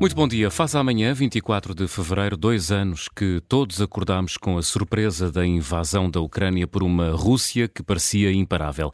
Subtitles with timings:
[0.00, 0.50] Muito bom dia.
[0.50, 6.10] Faz amanhã, 24 de fevereiro, dois anos que todos acordámos com a surpresa da invasão
[6.10, 8.90] da Ucrânia por uma Rússia que parecia imparável.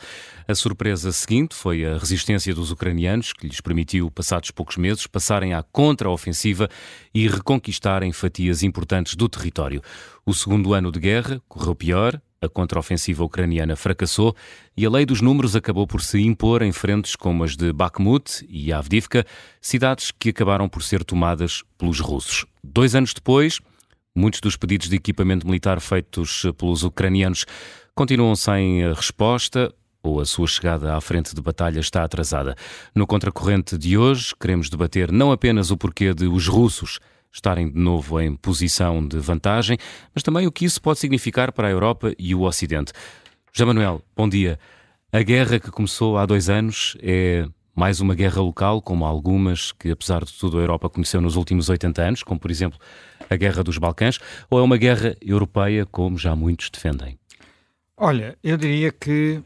[0.49, 5.55] A surpresa seguinte foi a resistência dos ucranianos, que lhes permitiu, passados poucos meses, passarem
[5.55, 6.69] à contra-ofensiva
[7.15, 9.81] e reconquistarem fatias importantes do território.
[10.27, 14.35] O segundo ano de guerra correu pior, a contraofensiva ucraniana fracassou
[14.77, 18.47] e a lei dos números acabou por se impor em frentes como as de Bakhmut
[18.49, 19.27] e Avdivka,
[19.61, 22.47] cidades que acabaram por ser tomadas pelos russos.
[22.65, 23.61] Dois anos depois,
[24.15, 27.45] muitos dos pedidos de equipamento militar feitos pelos ucranianos
[27.95, 32.55] continuam sem resposta ou a sua chegada à frente de batalha está atrasada.
[32.95, 37.01] No contracorrente de hoje, queremos debater não apenas o porquê de os russos
[37.37, 39.77] estarem de novo em posição de vantagem,
[40.15, 42.93] mas também o que isso pode significar para a Europa e o Ocidente.
[43.53, 44.59] José Manuel, bom dia.
[45.13, 49.91] A guerra que começou há dois anos é mais uma guerra local, como algumas que,
[49.91, 52.79] apesar de tudo, a Europa conheceu nos últimos 80 anos, como por exemplo
[53.29, 57.19] a Guerra dos Balcãs, ou é uma guerra europeia, como já muitos defendem?
[57.97, 59.43] Olha, eu diria que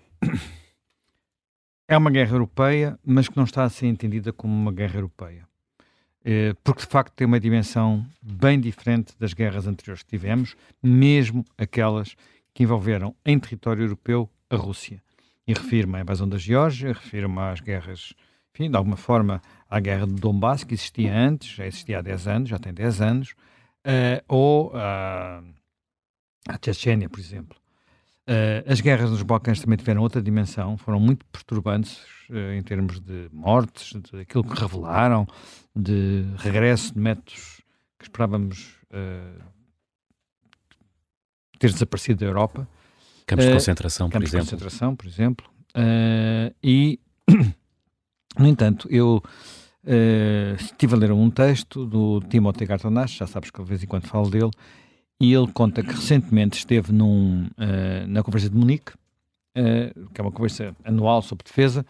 [1.88, 5.49] é uma guerra europeia, mas que não está a ser entendida como uma guerra europeia.
[6.24, 11.44] Eh, porque de facto tem uma dimensão bem diferente das guerras anteriores que tivemos, mesmo
[11.56, 12.14] aquelas
[12.52, 15.02] que envolveram em território europeu a Rússia.
[15.46, 18.12] E refiro-me à invasão da Geórgia, refiro-me às guerras,
[18.54, 22.28] enfim, de alguma forma, à guerra de Donbass, que existia antes, já existia há 10
[22.28, 27.56] anos, já tem 10 anos, uh, ou à uh, Chechênia, por exemplo.
[28.28, 32.04] Uh, as guerras nos Balcãs também tiveram outra dimensão, foram muito perturbantes
[32.56, 35.26] em termos de mortes, de aquilo que revelaram,
[35.74, 37.60] de regresso de métodos
[37.98, 39.42] que esperávamos uh,
[41.58, 42.68] ter desaparecido da Europa.
[43.26, 44.30] Campos de concentração, por exemplo.
[44.30, 45.50] Campos de concentração, por exemplo.
[46.62, 46.98] e,
[48.38, 49.22] no entanto, eu
[50.58, 54.06] estive a ler um texto do Timothy Gartonash, já sabes que de vez em quando
[54.06, 54.50] falo dele,
[55.20, 60.22] e ele conta que recentemente esteve num, uh, na Conferência de Munique, uh, que é
[60.22, 61.84] uma conversa anual sobre defesa,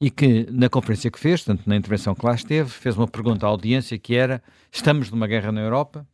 [0.00, 3.46] e que na conferência que fez, tanto na intervenção que lá esteve, fez uma pergunta
[3.46, 6.06] à audiência que era: estamos numa guerra na Europa?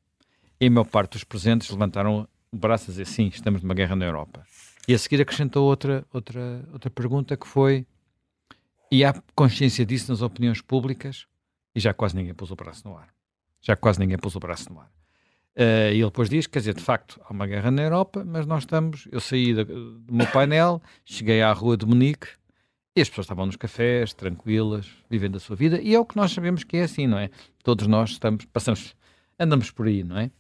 [0.60, 3.96] E a maior parte dos presentes levantaram o braço a dizer sim, estamos numa guerra
[3.96, 4.44] na Europa.
[4.86, 7.86] E a seguir acrescentou outra, outra, outra pergunta que foi:
[8.90, 11.26] e há consciência disso nas opiniões públicas?
[11.74, 13.08] E já quase ninguém pôs o braço no ar.
[13.60, 14.90] Já quase ninguém pôs o braço no ar.
[15.56, 18.46] Uh, e ele depois diz, quer dizer, de facto, há uma guerra na Europa, mas
[18.46, 19.64] nós estamos, eu saí do,
[20.00, 22.28] do meu painel, cheguei à rua de Munique,
[22.94, 26.16] e as pessoas estavam nos cafés, tranquilas, vivendo a sua vida, e é o que
[26.16, 27.30] nós sabemos que é assim, não é?
[27.62, 28.94] Todos nós estamos, passamos,
[29.38, 30.30] andamos por aí, não é?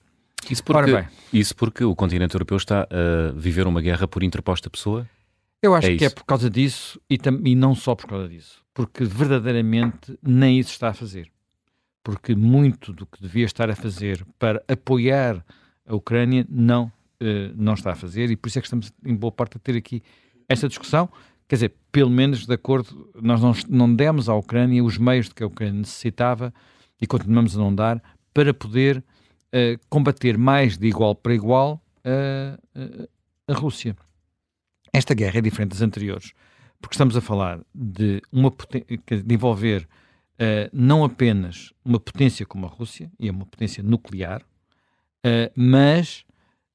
[0.50, 5.08] Isso porque, isso porque o continente europeu está a viver uma guerra por interposta pessoa?
[5.62, 8.60] Eu acho é que é por causa disso, e, e não só por causa disso,
[8.74, 11.30] porque verdadeiramente nem isso está a fazer
[12.02, 15.44] porque muito do que devia estar a fazer para apoiar
[15.86, 19.14] a Ucrânia não, uh, não está a fazer e por isso é que estamos em
[19.14, 20.02] boa parte a ter aqui
[20.48, 21.08] esta discussão.
[21.48, 25.34] Quer dizer, pelo menos de acordo, nós não, não demos à Ucrânia os meios de
[25.34, 26.52] que a Ucrânia necessitava
[27.00, 33.08] e continuamos a não dar para poder uh, combater mais de igual para igual uh,
[33.46, 33.96] a Rússia.
[34.92, 36.32] Esta guerra é diferente das anteriores,
[36.80, 39.88] porque estamos a falar de, uma, de envolver
[40.34, 46.24] uh, não apenas uma potência como a Rússia, e é uma potência nuclear, uh, mas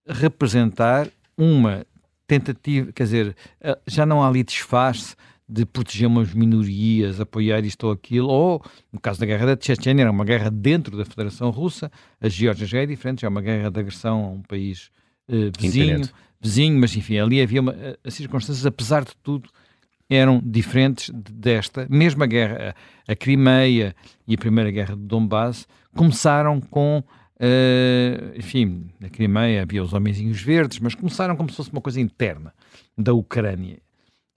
[0.07, 1.85] representar uma
[2.27, 5.15] tentativa, quer dizer, uh, já não há ali disfarce
[5.49, 8.61] de proteger umas minorias, apoiar isto ou aquilo, ou,
[8.91, 11.89] no caso da guerra da Chechênia, era uma guerra dentro da Federação Russa,
[12.19, 14.91] a Geórgia já é diferente, já é uma guerra de agressão a um país
[15.57, 16.01] vizinho,
[16.41, 17.73] vizinho, mas enfim, ali havia uma,
[18.03, 19.49] as circunstâncias, apesar de tudo,
[20.09, 21.87] eram diferentes desta.
[21.89, 22.75] Mesmo a guerra,
[23.07, 23.95] a Crimeia
[24.27, 27.03] e a Primeira Guerra de Donbass começaram com,
[27.37, 32.01] uh, enfim, na Crimeia havia os homenzinhos verdes, mas começaram como se fosse uma coisa
[32.01, 32.53] interna
[32.97, 33.79] da Ucrânia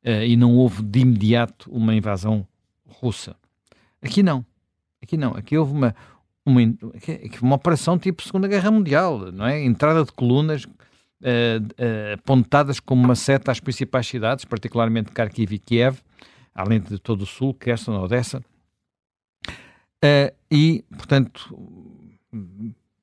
[0.05, 2.47] uh, e não houve de imediato uma invasão
[2.87, 3.35] russa.
[4.02, 4.44] Aqui não.
[5.02, 5.35] Aqui não.
[5.35, 5.94] Aqui houve uma,
[6.44, 6.61] uma,
[7.43, 9.62] uma operação tipo Segunda Guerra Mundial, não é?
[9.62, 10.70] Entrada de colunas uh,
[12.14, 15.99] apontadas como uma seta às principais cidades, particularmente Kharkiv e Kiev,
[16.55, 18.43] além de todo o sul, Kherson, Odessa.
[20.50, 21.55] E, portanto,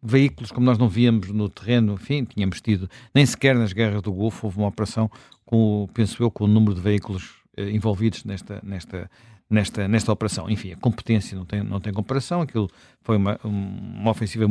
[0.01, 4.11] veículos como nós não víamos no terreno, enfim, tínhamos tido, nem sequer nas guerras do
[4.11, 5.09] Golfo houve uma operação
[5.45, 9.09] com, penso eu, com o número de veículos envolvidos nesta, nesta,
[9.49, 10.49] nesta, nesta operação.
[10.49, 12.69] Enfim, a competência não tem, não tem comparação, aquilo
[13.01, 14.45] foi uma, uma ofensiva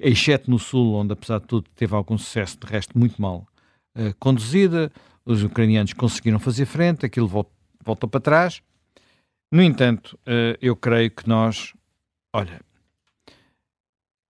[0.00, 3.46] exceto no Sul, onde apesar de tudo teve algum sucesso, de resto muito mal
[3.96, 4.90] uh, conduzida,
[5.24, 7.52] os ucranianos conseguiram fazer frente, aquilo voltou,
[7.84, 8.62] voltou para trás.
[9.52, 11.74] No entanto, uh, eu creio que nós,
[12.32, 12.60] olha,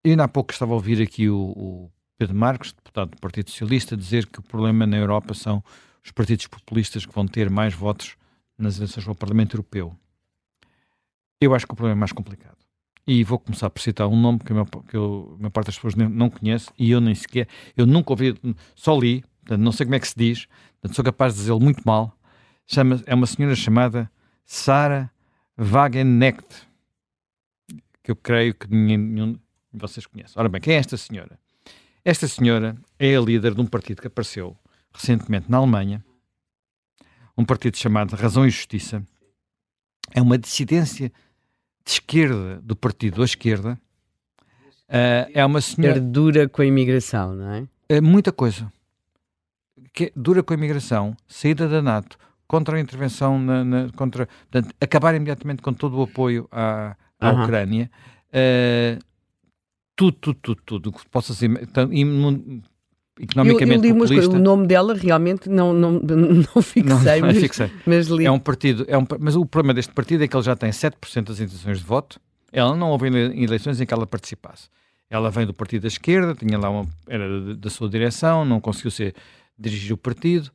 [0.02, 3.50] eu ainda há pouco estava a ouvir aqui o, o Pedro Marques, deputado do Partido
[3.50, 5.62] Socialista, dizer que o problema na Europa são
[6.04, 8.16] os partidos populistas que vão ter mais votos
[8.56, 9.96] nas eleições para o Parlamento Europeu.
[11.40, 12.56] Eu acho que o problema é mais complicado.
[13.06, 15.76] E vou começar por citar um nome que, a que eu, a maior parte das
[15.76, 18.38] pessoas não conhece e eu nem sequer, eu nunca ouvi,
[18.74, 20.46] só li, portanto, não sei como é que se diz,
[20.80, 22.14] portanto, sou capaz de dizê-lo muito mal.
[22.66, 24.10] Chama, é uma senhora chamada
[24.44, 25.10] Sara
[25.58, 26.68] Wagenknecht,
[28.02, 29.40] que eu creio que nenhum, de
[29.72, 30.34] vocês conhecem.
[30.36, 31.38] Ora bem, quem é esta senhora?
[32.04, 34.56] Esta senhora é a líder de um partido que apareceu
[34.92, 36.04] recentemente na Alemanha,
[37.36, 39.02] um partido chamado Razão e Justiça.
[40.12, 41.12] É uma dissidência
[41.84, 43.78] de esquerda do partido à esquerda.
[44.88, 46.00] Uh, é uma senhora.
[46.00, 47.68] Dura com a imigração, não é?
[47.88, 48.72] é muita coisa.
[49.92, 54.74] Que dura com a imigração, saída da NATO, contra a intervenção, na, na, contra, portanto,
[54.80, 57.42] acabar imediatamente com todo o apoio à, à uhum.
[57.42, 57.90] Ucrânia.
[58.28, 59.09] Uh,
[60.00, 61.50] tudo, tudo, tudo, tudo que possa ser
[63.20, 64.30] economicamente eu, eu li populista.
[64.30, 67.70] o nome dela realmente não, não, não fixei, não, mas, fixei.
[67.84, 68.24] mas li.
[68.24, 70.70] É um partido, é um, mas o problema deste partido é que ele já tem
[70.70, 72.18] 7% das intenções de voto.
[72.50, 74.70] Ela não houve eleições em que ela participasse.
[75.10, 78.90] Ela vem do partido da esquerda, tinha lá uma, era da sua direção, não conseguiu
[78.90, 79.14] ser,
[79.58, 80.50] dirigir o partido.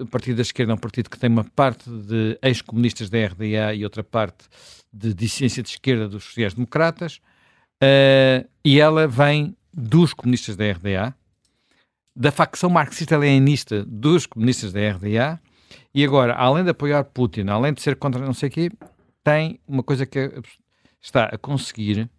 [0.00, 3.74] O Partido da Esquerda é um partido que tem uma parte de ex-comunistas da RDA
[3.74, 4.46] e outra parte
[4.92, 7.20] de dissidência de esquerda dos sociais-democratas.
[7.82, 11.14] Uh, e ela vem dos comunistas da RDA,
[12.14, 15.40] da facção marxista-leninista dos comunistas da RDA,
[15.94, 18.70] e agora, além de apoiar Putin, além de ser contra não sei o quê,
[19.22, 20.32] tem uma coisa que
[21.00, 22.10] está a conseguir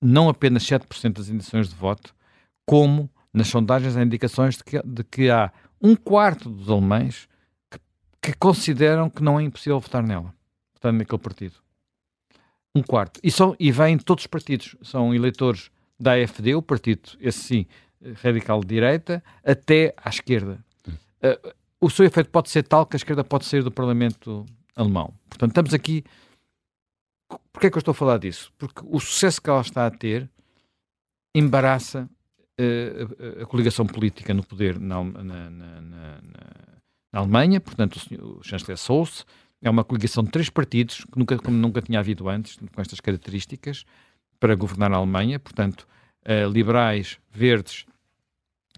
[0.00, 2.14] não apenas 7% das intenções de voto,
[2.66, 7.28] como nas sondagens há indicações de que, de que há um quarto dos alemães
[7.70, 7.78] que,
[8.20, 10.34] que, consideram que não é impossível votar nela,
[10.74, 11.54] votar naquele partido.
[12.74, 13.20] Um quarto.
[13.22, 14.76] E, são, e vêm todos os partidos.
[14.82, 17.66] São eleitores da AFD, o partido, esse sim,
[18.22, 20.58] radical de direita, até à esquerda.
[20.88, 25.12] Uh, o seu efeito pode ser tal que a esquerda pode sair do Parlamento alemão.
[25.28, 26.04] Portanto, estamos aqui.
[27.52, 28.52] Porquê é que eu estou a falar disso?
[28.58, 30.28] Porque o sucesso que ela está a ter
[31.34, 32.08] embaraça
[32.60, 36.20] uh, a coligação política no poder na, na, na, na,
[37.12, 39.26] Alemanha, portanto, o, senhor, o chanceler Souss,
[39.62, 43.00] é uma coligação de três partidos, que nunca, como nunca tinha havido antes, com estas
[43.00, 43.84] características,
[44.40, 45.86] para governar a Alemanha, portanto,
[46.26, 47.86] uh, liberais, verdes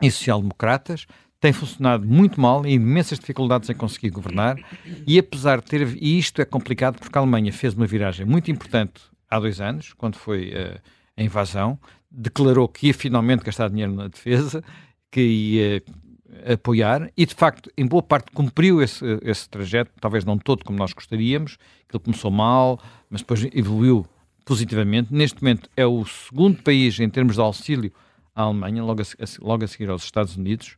[0.02, 1.06] e social-democratas,
[1.40, 4.58] tem funcionado muito mal, e imensas dificuldades em conseguir governar,
[5.06, 5.96] e apesar de ter.
[6.02, 9.92] E isto é complicado porque a Alemanha fez uma viragem muito importante há dois anos,
[9.94, 10.80] quando foi uh,
[11.16, 11.78] a invasão,
[12.10, 14.62] declarou que ia finalmente gastar dinheiro na defesa,
[15.10, 15.82] que ia
[16.52, 20.78] apoiar, e de facto, em boa parte, cumpriu esse, esse trajeto, talvez não todo como
[20.78, 21.56] nós gostaríamos,
[21.88, 24.06] que ele começou mal, mas depois evoluiu
[24.44, 25.12] positivamente.
[25.12, 27.92] Neste momento é o segundo país em termos de auxílio
[28.34, 29.04] à Alemanha, logo a,
[29.40, 30.76] logo a seguir aos Estados Unidos.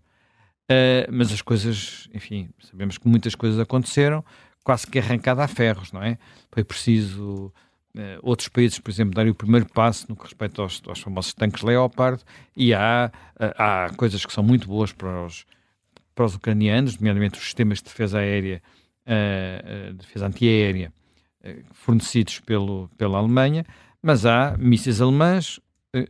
[0.64, 4.24] Uh, mas as coisas, enfim, sabemos que muitas coisas aconteceram,
[4.64, 6.18] quase que arrancada a ferros, não é?
[6.50, 7.52] Foi preciso
[8.22, 11.62] outros países, por exemplo, darem o primeiro passo no que respeita aos, aos famosos tanques
[11.62, 12.22] Leopard,
[12.56, 13.10] e há,
[13.40, 15.46] uh, há coisas que são muito boas para os,
[16.14, 18.62] para os ucranianos, nomeadamente os sistemas de defesa aérea,
[19.96, 20.92] defesa antiaérea,
[21.72, 23.64] fornecidos pelo, pela Alemanha,
[24.02, 25.60] mas há mísseis alemães,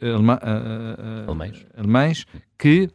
[0.00, 0.40] alema,
[1.26, 1.66] alemães.
[1.76, 2.26] alemães
[2.59, 2.88] que,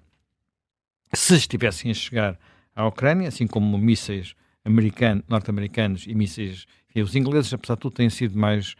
[1.13, 2.39] se estivessem a chegar
[2.75, 4.33] à Ucrânia, assim como mísseis
[4.63, 8.75] americanos, norte-americanos e mísseis, enfim, os ingleses, apesar de tudo, têm sido mais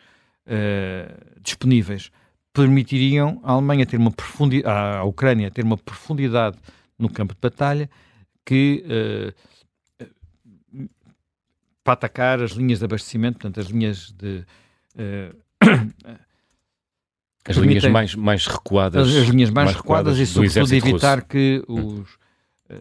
[0.46, 2.12] uh, disponíveis,
[2.54, 6.58] permitiriam à Alemanha ter uma profundidade, à Ucrânia ter uma profundidade
[7.00, 7.90] no campo de batalha
[8.46, 9.34] que uh,
[11.84, 14.46] para atacar as linhas de abastecimento, portanto, as linhas de.
[14.96, 15.36] Uh,
[17.44, 19.08] as linhas mais, mais recuadas.
[19.08, 21.28] As, as linhas mais, mais recuadas, recuadas, e, sobretudo, evitar russo.
[21.28, 22.20] que os,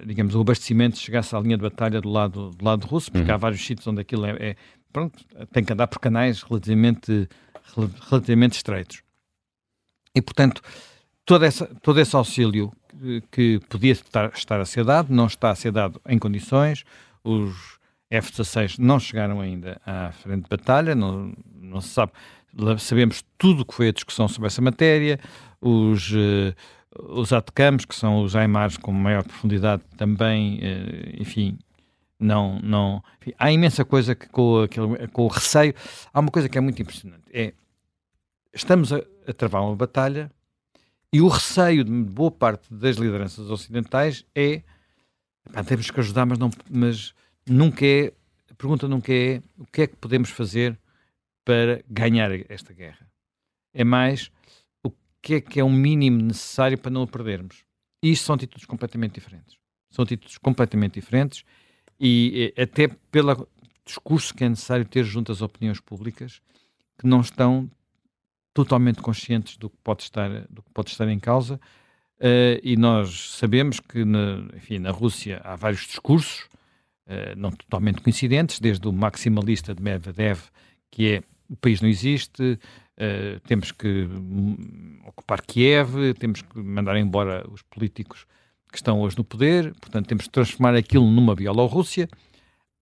[0.04, 3.34] digamos, o abastecimento chegasse à linha de batalha do lado, do lado russo, porque uhum.
[3.34, 4.56] há vários sítios onde aquilo é, é,
[4.92, 7.28] Pronto, tem que andar por canais relativamente,
[8.08, 9.02] relativamente estreitos.
[10.14, 10.60] E, portanto,
[11.24, 12.72] todo, essa, todo esse auxílio
[13.30, 16.84] que, podia estar, estar a ser dado, não está a ser dado em condições.
[17.22, 17.78] Os
[18.10, 22.12] F-16 não chegaram ainda à frente de batalha, não, não se sabe,
[22.78, 25.20] sabemos tudo o que foi a discussão sobre essa matéria,
[25.60, 26.54] os, uh,
[26.98, 31.56] os ATCAMs, que são os AIMARs com maior profundidade, também, uh, enfim,
[32.20, 35.74] não, não, enfim, há imensa coisa que com, aquele, com o receio,
[36.12, 37.54] há uma coisa que é muito impressionante, é,
[38.52, 40.30] estamos a, a travar uma batalha
[41.12, 44.62] e o receio de boa parte das lideranças ocidentais é,
[45.52, 47.14] pá, temos que ajudar, mas não, mas
[47.48, 48.12] nunca é,
[48.50, 50.78] a pergunta nunca é o que é que podemos fazer
[51.44, 53.10] para ganhar esta guerra.
[53.72, 54.30] É mais
[54.84, 57.64] o que é que é o mínimo necessário para não o perdermos.
[58.02, 59.56] E isto são atitudes completamente diferentes.
[59.90, 61.44] São atitudes completamente diferentes
[62.00, 63.46] e até pelo
[63.84, 66.40] discurso que é necessário ter junto às opiniões públicas
[66.98, 67.70] que não estão
[68.52, 71.60] totalmente conscientes do que pode estar, do que pode estar em causa.
[72.18, 76.48] Uh, e nós sabemos que na, enfim, na Rússia há vários discursos,
[77.06, 80.40] uh, não totalmente coincidentes, desde o maximalista de Medvedev,
[80.90, 82.58] que é o país não existe,
[82.98, 84.06] uh, temos que
[85.06, 88.26] ocupar Kiev, temos que mandar embora os políticos
[88.70, 92.08] que estão hoje no poder, portanto temos que transformar aquilo numa Bielorrússia,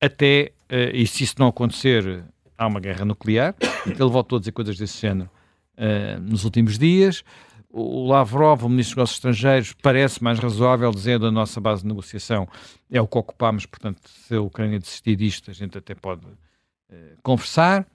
[0.01, 0.53] até,
[0.93, 2.25] e se isso não acontecer,
[2.59, 3.55] há uma guerra nuclear,
[3.87, 5.31] ele voltou a dizer coisas desse género
[5.77, 7.23] uh, nos últimos dias.
[7.71, 11.89] O Lavrov, o Ministro dos Negócios Estrangeiros, parece mais razoável, dizendo a nossa base de
[11.89, 12.49] negociação
[12.91, 17.19] é o que ocupamos, portanto, se a Ucrânia desistir disto, a gente até pode uh,
[17.23, 17.87] conversar.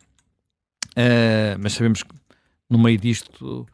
[0.91, 2.13] Uh, mas sabemos que
[2.69, 3.65] no meio disto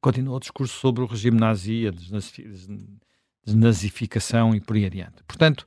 [0.00, 1.90] continua o discurso sobre o regime nazi, a
[3.44, 5.22] desnazificação e por aí adiante.
[5.26, 5.66] Portanto,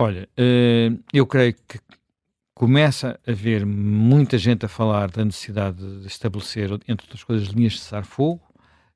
[0.00, 0.28] olha,
[1.12, 1.78] eu creio que
[2.54, 7.72] começa a haver muita gente a falar da necessidade de estabelecer, entre outras coisas, linhas
[7.72, 8.40] de cessar-fogo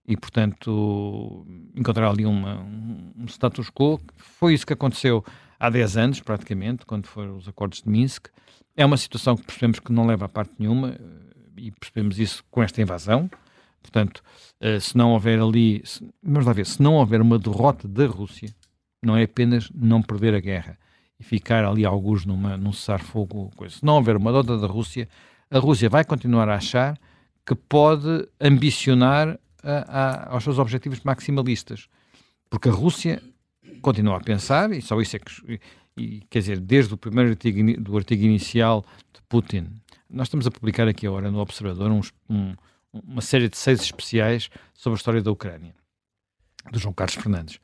[0.07, 4.01] e, portanto, encontrar ali uma, um status quo.
[4.17, 5.25] Foi isso que aconteceu
[5.59, 8.29] há 10 anos, praticamente, quando foram os acordos de Minsk.
[8.77, 12.45] É uma situação que percebemos que não leva a parte nenhuma eh, e percebemos isso
[12.51, 13.29] com esta invasão.
[13.87, 14.23] Portanto,
[14.61, 15.83] eh, se não houver ali,
[16.23, 18.53] vamos lá ver, se não houver uma derrota da Rússia,
[19.01, 20.77] não é apenas não perder a guerra,
[21.19, 23.51] e ficar ali alguns numa, num cessar-fogo.
[23.69, 25.09] Se não houver uma dota da Rússia,
[25.51, 26.99] a Rússia vai continuar a achar
[27.47, 31.89] que pode ambicionar a, a, aos seus objetivos maximalistas.
[32.51, 33.23] Porque a Rússia
[33.81, 35.61] continua a pensar, e só isso é que.
[35.97, 39.69] E, quer dizer, desde o primeiro artigo, do artigo inicial de Putin,
[40.11, 42.55] nós estamos a publicar aqui agora no Observador uns, um,
[43.07, 45.75] uma série de seis especiais sobre a história da Ucrânia,
[46.71, 47.61] do João Carlos Fernandes,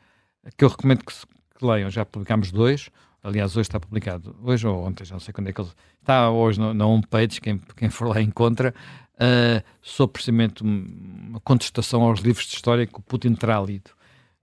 [0.56, 1.90] que eu recomendo que, que leiam.
[1.90, 2.90] Já publicámos dois.
[3.22, 5.70] Aliás, hoje está publicado, hoje ou ontem, já não sei quando é que ele
[6.00, 8.74] está hoje na homepage, quem, quem for lá encontra,
[9.14, 13.92] uh, sobre precisamente uma contestação aos livros de história que o Putin terá lido.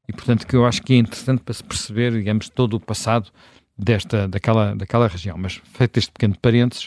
[0.08, 3.30] E, portanto, que eu acho que é interessante para se perceber, digamos, todo o passado
[3.78, 5.38] desta, daquela, daquela região.
[5.38, 6.86] Mas, feito este pequeno parênteses,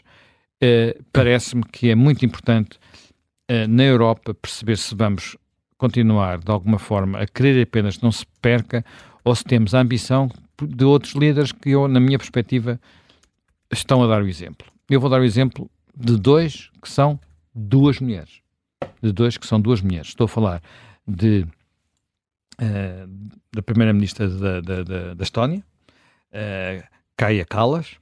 [0.62, 2.80] uh, parece-me que é muito importante
[3.68, 5.36] na Europa perceber se vamos
[5.76, 8.84] continuar, de alguma forma, a querer apenas não se perca
[9.24, 10.30] ou se temos a ambição
[10.60, 12.80] de outros líderes que eu, na minha perspectiva,
[13.72, 14.66] estão a dar o exemplo.
[14.88, 17.18] Eu vou dar o exemplo de dois que são
[17.54, 18.40] duas mulheres.
[19.02, 20.08] De dois que são duas mulheres.
[20.08, 20.62] Estou a falar
[21.06, 21.46] de,
[22.60, 25.64] uh, da Primeira-Ministra da, da, da, da, Estónia,
[26.32, 27.96] uh, Kaja Kallas,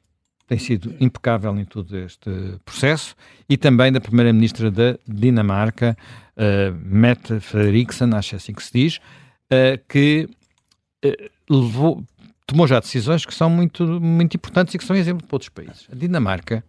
[0.51, 2.29] tem sido impecável em todo este
[2.65, 3.15] processo,
[3.49, 5.97] e também da Primeira-Ministra da Dinamarca,
[6.37, 10.29] uh, Mette Frederiksen, acho assim que se diz, uh, que
[11.05, 12.03] uh, levou,
[12.49, 15.87] tomou já decisões que são muito, muito importantes e que são exemplo para outros países.
[15.93, 16.65] A Dinamarca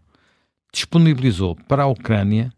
[0.71, 2.53] disponibilizou para a Ucrânia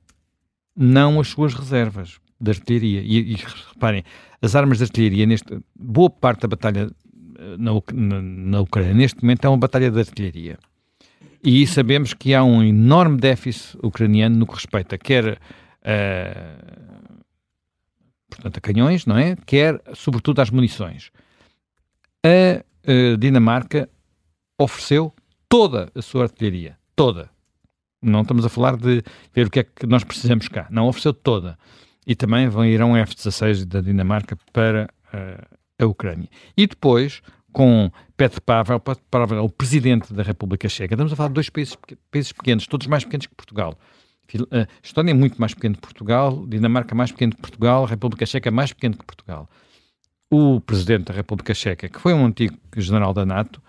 [0.75, 2.99] não as suas reservas de artilharia.
[2.99, 3.35] E, e
[3.71, 4.03] reparem,
[4.41, 6.91] as armas de artilharia, neste, boa parte da batalha
[7.57, 10.59] na, na, na, Ucrânia, neste momento, é uma batalha de artilharia.
[11.43, 15.39] E sabemos que há um enorme déficit ucraniano no que respeita quer
[15.83, 16.55] a,
[18.29, 19.35] portanto, a canhões, não é?
[19.45, 21.11] Quer, sobretudo, às munições.
[22.25, 23.89] A a Dinamarca
[24.59, 25.13] ofereceu
[25.47, 26.77] toda a sua artilharia.
[26.95, 27.29] Toda.
[28.01, 29.01] Não estamos a falar de
[29.33, 30.67] ver o que é que nós precisamos cá.
[30.69, 31.57] Não, ofereceu toda.
[32.05, 34.89] E também vão irão F-16 da Dinamarca para
[35.79, 36.27] a Ucrânia.
[36.57, 37.21] E depois,
[37.53, 41.77] com Petr Pavel, Pavel, o presidente da República Checa, estamos a falar de dois países,
[42.11, 43.77] países pequenos, todos mais pequenos que Portugal.
[44.51, 48.25] Eh, Estónia é muito mais pequeno que Portugal, Dinamarca mais pequeno que Portugal, a República
[48.25, 49.47] Checa mais pequeno que Portugal
[50.33, 53.61] o presidente da República Checa, que foi um antigo general da NATO,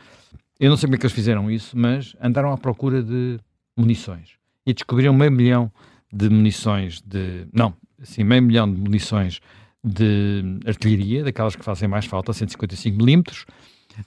[0.58, 3.38] eu não sei como é que eles fizeram isso, mas andaram à procura de
[3.76, 4.30] munições
[4.64, 5.70] e descobriram meio milhão
[6.10, 7.46] de munições de.
[7.52, 9.40] Não, assim, meio milhão de munições
[9.82, 13.44] de artilharia, daquelas que fazem mais falta, 155 milímetros.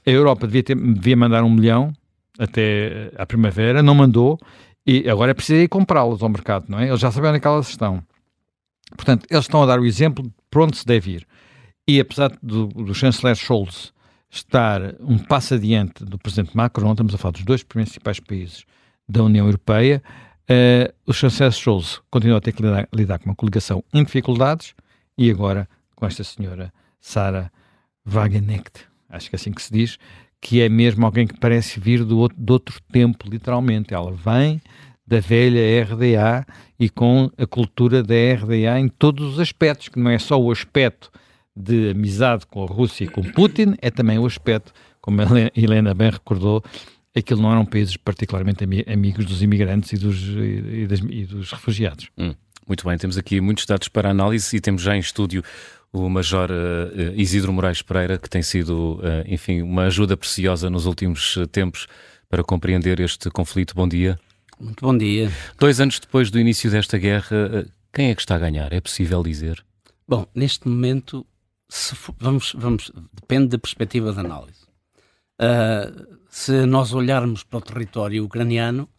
[0.05, 1.93] A Europa devia, ter, devia mandar um milhão
[2.37, 4.39] até a primavera, não mandou,
[4.85, 6.87] e agora é preciso ir comprá-los ao mercado, não é?
[6.87, 8.01] Eles já sabem onde é que elas estão.
[8.95, 11.27] Portanto, eles estão a dar o exemplo de onde se deve ir.
[11.87, 13.93] E apesar do, do chanceler Scholz
[14.29, 18.65] estar um passo adiante do presidente Macron, estamos a falar dos dois principais países
[19.07, 20.01] da União Europeia,
[20.49, 24.73] uh, o chanceler Scholz continua a ter que lidar, lidar, com uma coligação em dificuldades
[25.17, 27.51] e agora com esta senhora Sara
[28.05, 29.97] Wagenknecht, acho que é assim que se diz,
[30.41, 33.93] que é mesmo alguém que parece vir do outro, de outro tempo, literalmente.
[33.93, 34.61] Ela vem
[35.05, 36.45] da velha RDA
[36.79, 40.51] e com a cultura da RDA em todos os aspectos, que não é só o
[40.51, 41.09] aspecto
[41.55, 44.71] de amizade com a Rússia e com Putin, é também o aspecto,
[45.01, 46.63] como a Helena bem recordou,
[47.15, 52.09] aquilo não eram países particularmente amigos dos imigrantes e dos, e, das, e dos refugiados.
[52.17, 52.35] Hum,
[52.67, 55.43] muito bem, temos aqui muitos dados para análise e temos já em estúdio
[55.91, 60.85] o Major uh, Isidro Moraes Pereira, que tem sido, uh, enfim, uma ajuda preciosa nos
[60.85, 61.87] últimos tempos
[62.29, 63.73] para compreender este conflito.
[63.75, 64.19] Bom dia.
[64.59, 65.31] Muito bom dia.
[65.59, 68.73] Dois anos depois do início desta guerra, quem é que está a ganhar?
[68.73, 69.63] É possível dizer?
[70.07, 71.25] Bom, neste momento,
[71.69, 74.65] for, vamos, vamos, depende da perspectiva de análise.
[75.39, 78.89] Uh, se nós olharmos para o território ucraniano,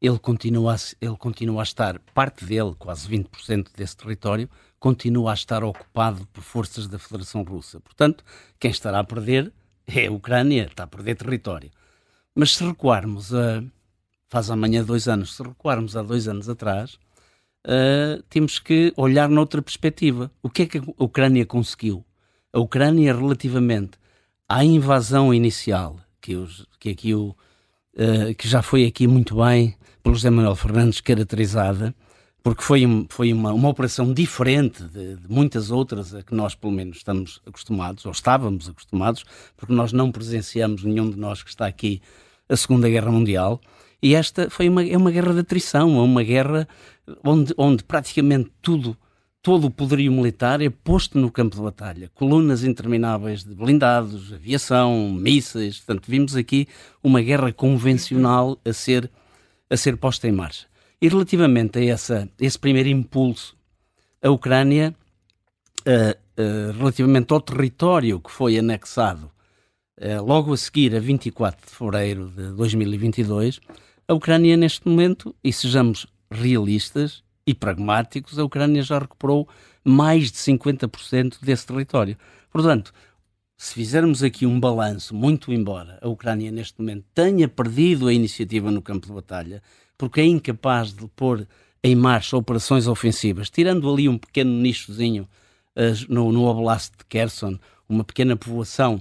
[0.00, 4.48] ele continua, a, ele continua a estar, parte dele, quase 20% desse território,
[4.86, 7.80] continua a estar ocupado por forças da Federação Russa.
[7.80, 8.22] Portanto,
[8.56, 9.52] quem estará a perder
[9.84, 11.72] é a Ucrânia, está a perder território.
[12.32, 13.64] Mas se recuarmos a.
[14.28, 17.00] faz amanhã dois anos, se recuarmos a dois anos atrás,
[17.66, 20.30] uh, temos que olhar noutra perspectiva.
[20.40, 22.04] O que é que a Ucrânia conseguiu?
[22.52, 23.98] A Ucrânia, relativamente
[24.48, 26.36] à invasão inicial, que,
[26.78, 27.34] que aqui uh,
[28.38, 31.92] que já foi aqui muito bem pelo José Manuel Fernandes caracterizada,
[32.46, 36.72] porque foi, foi uma, uma operação diferente de, de, muitas outras a que nós, pelo
[36.72, 39.24] menos, estamos acostumados, ou estávamos acostumados,
[39.56, 42.00] porque nós não presenciamos, nenhum de nós que está aqui,
[42.48, 43.60] a Segunda Guerra Mundial.
[44.00, 46.68] E esta foi uma, é uma guerra de atrição, é uma guerra
[47.24, 48.96] onde, onde praticamente tudo
[49.42, 52.12] todo o poderio militar é posto no campo de batalha.
[52.14, 55.78] Colunas intermináveis de blindados, aviação, mísseis.
[55.78, 56.68] Portanto, vimos aqui
[57.02, 59.10] uma guerra convencional a ser,
[59.68, 60.68] a ser posta em marcha.
[61.00, 63.56] E relativamente a essa, esse primeiro impulso,
[64.22, 64.94] a Ucrânia,
[65.86, 69.30] uh, uh, relativamente ao território que foi anexado
[70.00, 73.60] uh, logo a seguir, a 24 de fevereiro de 2022,
[74.08, 79.48] a Ucrânia, neste momento, e sejamos realistas, e pragmáticos, a Ucrânia já recuperou
[79.84, 82.16] mais de 50% desse território.
[82.50, 82.92] Portanto,
[83.56, 88.70] se fizermos aqui um balanço, muito embora a Ucrânia neste momento tenha perdido a iniciativa
[88.70, 89.62] no campo de batalha,
[89.96, 91.46] porque é incapaz de pôr
[91.82, 95.28] em marcha operações ofensivas, tirando ali um pequeno nichozinho
[95.76, 99.00] uh, no, no Oblast de Kherson, uma pequena povoação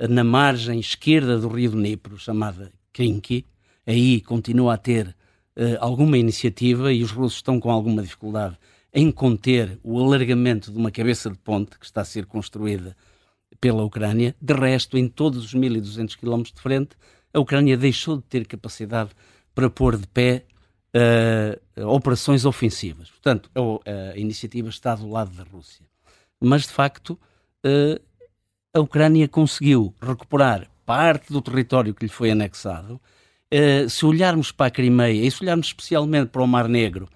[0.00, 3.44] uh, na margem esquerda do rio Dnipro, chamada Krinky,
[3.86, 8.56] aí continua a ter uh, alguma iniciativa e os russos estão com alguma dificuldade
[8.94, 12.94] em conter o alargamento de uma cabeça de ponte que está a ser construída
[13.60, 14.36] pela Ucrânia.
[14.40, 16.90] De resto, em todos os 1.200 km de frente,
[17.32, 19.10] a Ucrânia deixou de ter capacidade
[19.54, 20.44] para pôr de pé
[20.96, 23.10] uh, operações ofensivas.
[23.10, 25.84] Portanto, a, iniciativa está do lado da Rússia.
[26.40, 27.18] Mas, de facto,
[27.64, 28.00] uh,
[28.74, 33.00] a Ucrânia conseguiu recuperar parte do território que lhe foi anexado
[33.52, 37.06] Uh, se olharmos para a Crimeia e se olharmos especialmente para o Mar Negro,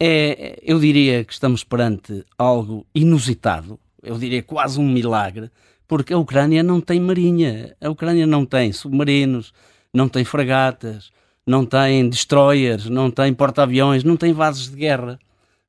[0.00, 5.50] é, eu diria que estamos perante algo inusitado, eu diria quase um milagre,
[5.88, 9.52] porque a Ucrânia não tem marinha, a Ucrânia não tem submarinos,
[9.92, 11.10] não tem fragatas,
[11.46, 15.18] não tem destroyers, não tem porta-aviões, não tem vasos de guerra.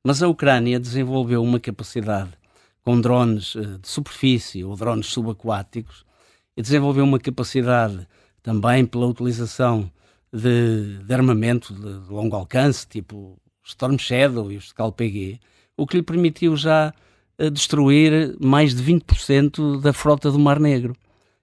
[0.04, 2.30] Mas a Ucrânia desenvolveu uma capacidade
[2.84, 6.04] com drones eh, de superfície ou drones subaquáticos
[6.56, 8.06] e desenvolveu uma capacidade
[8.42, 9.90] também pela utilização
[10.32, 15.40] de, de armamento de, de, longo alcance, tipo Storm Shadow e os Scalp-PG,
[15.76, 16.92] o que lhe permitiu já
[17.38, 20.94] uh, destruir mais de 20% da frota do Mar Negro.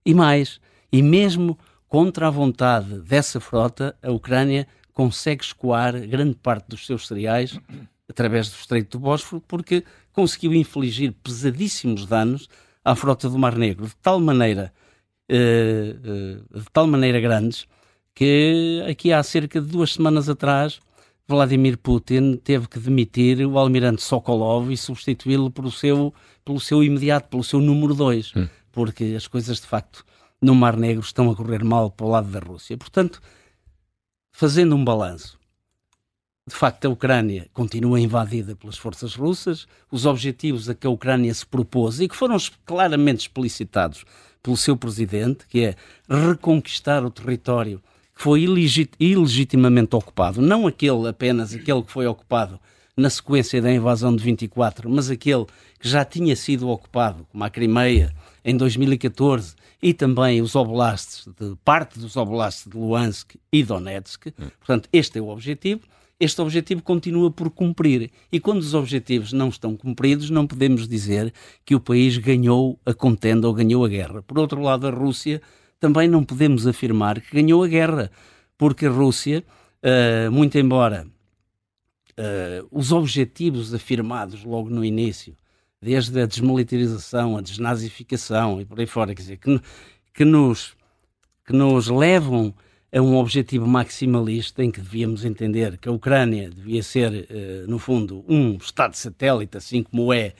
[0.06, 0.60] E mais,
[0.91, 1.58] e mesmo
[1.92, 7.60] contra a vontade dessa frota, a Ucrânia consegue escoar grande parte dos seus cereais
[8.08, 12.48] através do Estreito do Bósforo, porque conseguiu infligir pesadíssimos danos
[12.82, 14.74] à frota do Mar Negro, de tal maneira
[15.28, 17.68] eh, eh, de tal maneira grandes
[18.16, 20.80] que aqui há cerca de duas semanas atrás
[21.28, 26.14] Vladimir Putin teve que demitir o almirante Sokolov e substituí-lo pelo seu,
[26.46, 28.48] pelo seu imediato, pelo seu número 2, hum.
[28.72, 30.06] porque as coisas de facto
[30.42, 32.76] no Mar Negro estão a correr mal para o lado da Rússia.
[32.78, 33.22] Portanto,
[34.32, 35.40] fazendo um balanço,
[36.48, 41.34] de facto a Ucrânia continua invadida pelas forças russas, os objetivos a que a Ucrânia
[41.34, 44.04] se propôs e que foram claramente explicitados
[44.42, 45.76] pelo seu presidente, que é
[46.10, 47.82] reconquistar o território
[48.16, 52.60] que foi ilegit ilegitimamente ocupado, não aquele apenas aquele que foi ocupado
[52.98, 55.46] na sequência da invasão de 24, mas aquele
[55.80, 61.56] que já tinha sido ocupado, como a Crimeia, em 2014, e também os oblastes, de,
[61.64, 64.28] parte dos oblastes de Luhansk e Donetsk.
[64.28, 64.50] Hum.
[64.60, 65.82] Portanto, este é o objetivo
[66.22, 68.12] este objetivo continua por cumprir.
[68.32, 71.34] E quando os objetivos não estão cumpridos, não podemos dizer
[71.66, 74.22] que o país ganhou a contenda ou ganhou a guerra.
[74.22, 75.42] Por outro lado, a Rússia
[75.80, 78.12] também não podemos afirmar que ganhou a guerra,
[78.56, 79.44] porque a Rússia
[79.84, 81.08] uh, muito embora
[82.12, 85.36] uh, os objetivos afirmados logo no início,
[85.82, 89.60] desde a desmilitarização, a desnazificação e por aí fora, quer dizer, que,
[90.13, 90.76] que, nos,
[91.46, 92.54] que nos levam
[92.94, 97.80] a um objetivo maximalista em que devíamos entender que a Ucrânia devia ser, uh, no
[97.80, 100.34] fundo, um Estado satélite, assim como é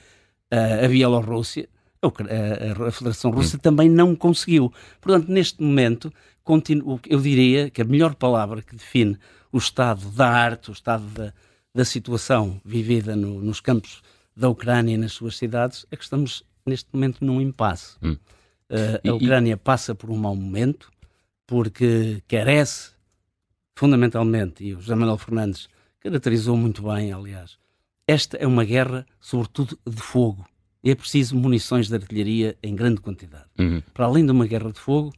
[0.52, 1.68] uh, a Bielorrússia,
[2.02, 4.72] a, a, a Federação Russa também não conseguiu.
[5.00, 6.12] Portanto, neste momento,
[6.44, 9.16] continuo, eu diria que a melhor palavra que define
[9.50, 11.32] o estado da arte, o estado da,
[11.74, 14.02] da situação vivida no, nos campos
[14.36, 17.96] da Ucrânia e nas suas cidades é que estamos neste momento num impasse.
[18.02, 18.16] Hum.
[18.70, 20.90] Uh, a Ucrânia passa por um mau momento
[21.46, 22.92] porque carece
[23.74, 25.68] fundamentalmente, e o José Manuel Fernandes
[26.00, 27.58] caracterizou muito bem, aliás,
[28.06, 30.46] esta é uma guerra, sobretudo, de fogo.
[30.84, 33.46] E é preciso munições de artilharia em grande quantidade.
[33.58, 33.82] Uhum.
[33.94, 35.12] Para além de uma guerra de fogo,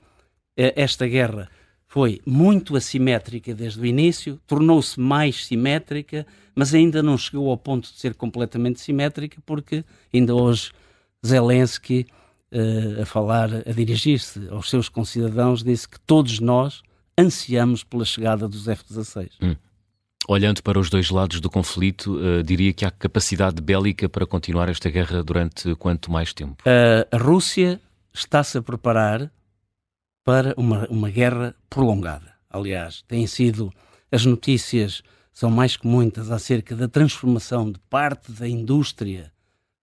[0.57, 1.49] eh, esta guerra
[1.95, 7.89] foi muito assimétrica desde o início, tornou-se mais simétrica, mas ainda não chegou ao ponto
[7.89, 10.73] de ser completamente simétrica, porque ainda hoje
[11.25, 12.05] Zelensky,
[12.51, 16.83] uh, a falar, a dirigir-se aos seus concidadãos, disse que todos nós
[17.17, 19.29] ansiamos pela chegada dos F-16.
[19.41, 19.55] Hum.
[20.27, 24.69] Olhando para os dois lados do conflito, uh, diria que há capacidade bélica para continuar
[24.69, 26.57] esta guerra durante quanto mais tempo?
[26.67, 27.81] Uh, a Rússia
[28.13, 29.31] está-se a preparar
[30.25, 32.35] para uma, uma guerra prolongada.
[32.49, 33.73] Aliás, têm sido
[34.11, 39.33] as notícias são mais que muitas acerca da transformação de parte da indústria,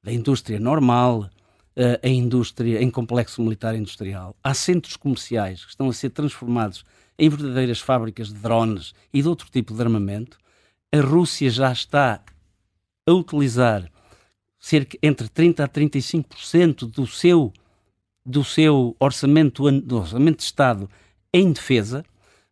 [0.01, 1.29] da indústria normal,
[1.75, 4.33] uh, a indústria em complexo militar industrial.
[4.41, 6.85] Há centros comerciais que estão a ser transformados
[7.19, 10.37] em verdadeiras fábricas de drones e de outro tipo de armamento.
[10.91, 12.23] A Rússia já está
[13.05, 13.91] a utilizar
[14.57, 17.51] cerca entre 30 a 35% do seu
[18.25, 20.89] do seu orçamento, do orçamento de Estado
[21.33, 22.03] em defesa,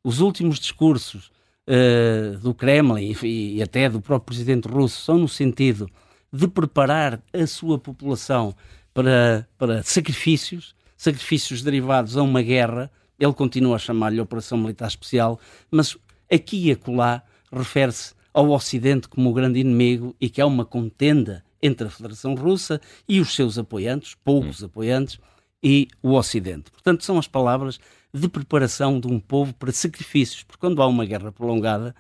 [0.04, 1.32] os últimos discursos
[1.68, 5.90] uh, do Kremlin e, e, até do próprio presidente russo são no sentido
[6.32, 8.56] de preparar a sua população
[8.94, 12.92] para, para sacrifícios, sacrifícios derivados a uma guerra.
[13.20, 15.98] Ele continua a chamar-lhe Operação Militar Especial, mas
[16.32, 21.44] aqui e acolá refere-se ao Ocidente como o grande inimigo e que há uma contenda
[21.62, 24.68] entre a Federação Russa e os seus apoiantes, poucos hum.
[24.68, 25.20] apoiantes,
[25.64, 26.72] e o Ocidente.
[26.72, 27.80] Portanto, são as palavras
[28.14, 31.96] de preparação de um povo para sacrifícios, porque quando há uma guerra prolongada,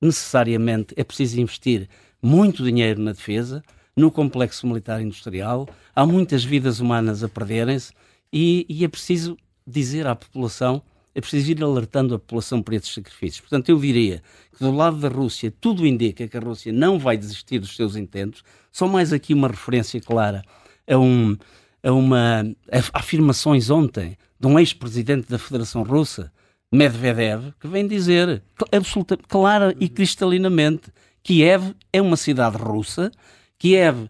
[0.00, 1.88] necessariamente é preciso investir
[2.22, 3.62] muito dinheiro na defesa,
[3.96, 7.92] no complexo militar industrial, há muitas vidas humanas a perderem-se
[8.32, 9.36] e, e, é preciso
[9.66, 10.82] dizer à população,
[11.14, 13.40] é preciso ir alertando a população para esses sacrifícios.
[13.40, 14.22] Portanto, eu diria
[14.56, 17.94] que do lado da Rússia tudo indica que a Rússia não vai desistir dos seus
[17.96, 20.42] intentos, só mais aqui uma referência clara
[20.88, 21.36] a um
[21.82, 26.32] a uma a afirmações ontem de um ex-presidente da Federação Russa,
[26.72, 28.42] Medvedev, que vem dizer
[28.72, 30.90] absolutamente clara e cristalinamente
[31.22, 33.12] Kiev é uma cidade russa,
[33.58, 34.08] Kiev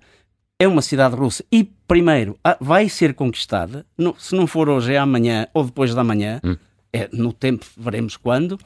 [0.59, 3.85] é uma cidade russa e, primeiro, vai ser conquistada,
[4.17, 6.57] se não for hoje, é amanhã ou depois da manhã, hum.
[6.93, 8.59] é, no tempo veremos quando,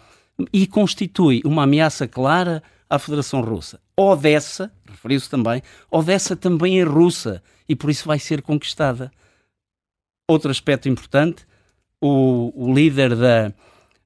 [0.52, 3.80] e constitui uma ameaça clara à Federação Russa.
[3.96, 9.10] Odessa, referiu-se também, Odessa também é russa e por isso vai ser conquistada.
[10.28, 11.46] Outro aspecto importante,
[12.00, 13.52] o, o líder da,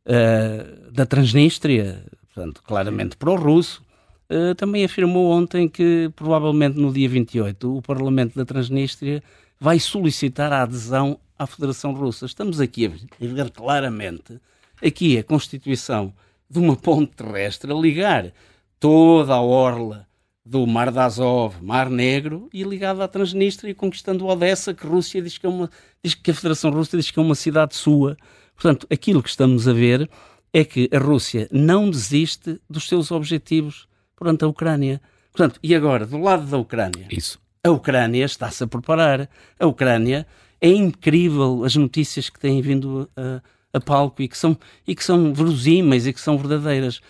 [0.06, 3.82] uh, da Transnistria, portanto, claramente pró-russo,
[4.30, 9.22] uh, também afirmou ontem que provavelmente no dia 28 o Parlamento da Transnistria
[9.58, 12.26] vai solicitar a adesão à Federação Russa.
[12.26, 14.40] Estamos aqui a ver claramente
[14.82, 16.12] aqui a constituição
[16.48, 18.32] de uma ponte terrestre a ligar
[18.80, 20.08] toda a orla
[20.44, 25.20] do Mar de Azov, Mar Negro, e ligado à Transnistria e conquistando Odessa, que, Rússia
[25.20, 25.70] diz que, é uma,
[26.02, 28.16] diz que a Federação Russa diz que é uma cidade sua.
[28.54, 30.10] Portanto, aquilo que estamos a ver
[30.52, 33.86] é que a Rússia não desiste dos seus objetivos
[34.18, 35.00] perante a Ucrânia.
[35.30, 37.06] Portanto, e agora, do lado da Ucrânia?
[37.10, 37.38] Isso.
[37.62, 39.28] A Ucrânia está-se a preparar.
[39.58, 40.26] A Ucrânia
[40.60, 45.04] é incrível as notícias que têm vindo a, a palco e que são, e que
[45.04, 47.00] são verosímeis e que são verdadeiras.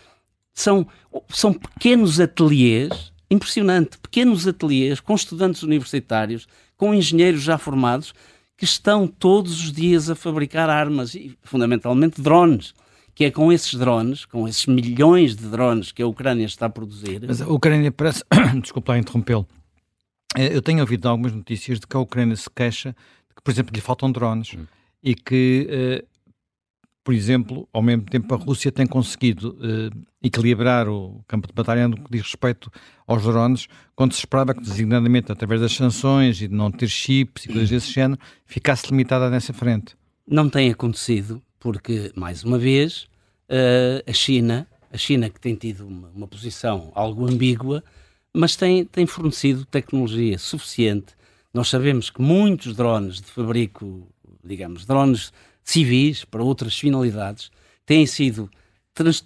[0.53, 0.87] São,
[1.29, 3.97] são pequenos ateliês impressionante.
[3.99, 8.13] Pequenos ateliês com estudantes universitários, com engenheiros já formados,
[8.57, 12.75] que estão todos os dias a fabricar armas e, fundamentalmente, drones.
[13.15, 16.71] Que é com esses drones, com esses milhões de drones que a Ucrânia está a
[16.71, 17.23] produzir.
[17.27, 18.25] Mas a Ucrânia parece.
[18.61, 19.47] Desculpa lá interrompê-lo.
[20.37, 22.91] Eh, eu tenho ouvido algumas notícias de que a Ucrânia se queixa
[23.29, 24.65] de que, por exemplo, lhe faltam drones hum.
[25.03, 25.69] e que
[26.03, 26.07] uh,
[27.03, 29.91] por exemplo, ao mesmo tempo a Rússia tem conseguido eh,
[30.23, 32.71] equilibrar o campo de batalha no que diz respeito
[33.07, 37.45] aos drones, quando se esperava que, designadamente através das sanções e de não ter chips
[37.45, 39.97] e coisas desse género, ficasse limitada nessa frente.
[40.27, 43.09] Não tem acontecido, porque, mais uma vez,
[43.49, 47.83] uh, a China a China que tem tido uma, uma posição algo ambígua,
[48.35, 51.15] mas tem, tem fornecido tecnologia suficiente.
[51.55, 54.07] Nós sabemos que muitos drones de fabrico,
[54.45, 55.33] digamos, drones
[55.65, 57.51] civis para outras finalidades,
[57.87, 58.51] têm sido,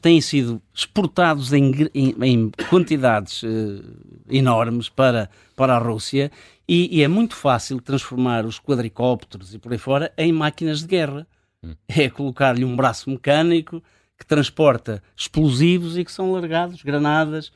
[0.01, 3.83] têm sido exportados em, em, em quantidades uh,
[4.31, 6.31] enormes para, para a Rússia
[6.68, 10.87] e, e, é muito fácil transformar os quadricópteros e por aí fora em máquinas de
[10.87, 11.27] guerra.
[11.62, 11.75] Hum.
[11.88, 13.83] É colocar-lhe um braço mecânico
[14.18, 17.53] que transporta explosivos e que são largados, granadas,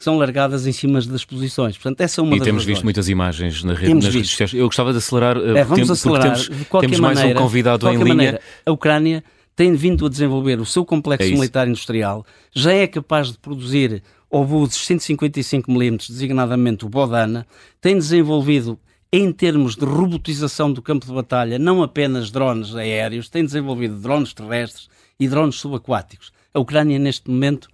[0.00, 1.76] que são largadas em cima das posições.
[1.76, 2.74] Portanto, essa é uma e das temos razões.
[2.74, 4.54] visto muitas imagens na rede, nas redes sociais.
[4.54, 6.22] Eu gostava de acelerar, eh, é, vamos tempo, acelerar.
[6.22, 8.06] temos, de qualquer temos maneira, mais um convidado em linha.
[8.06, 9.22] Maneira, a Ucrânia
[9.54, 14.02] tem vindo a desenvolver o seu complexo é militar industrial, já é capaz de produzir
[14.30, 17.46] obuses 155mm, designadamente o Bodana,
[17.78, 18.80] tem desenvolvido
[19.12, 24.32] em termos de robotização do campo de batalha, não apenas drones aéreos, tem desenvolvido drones
[24.32, 26.32] terrestres e drones subaquáticos.
[26.54, 27.68] A Ucrânia, neste momento,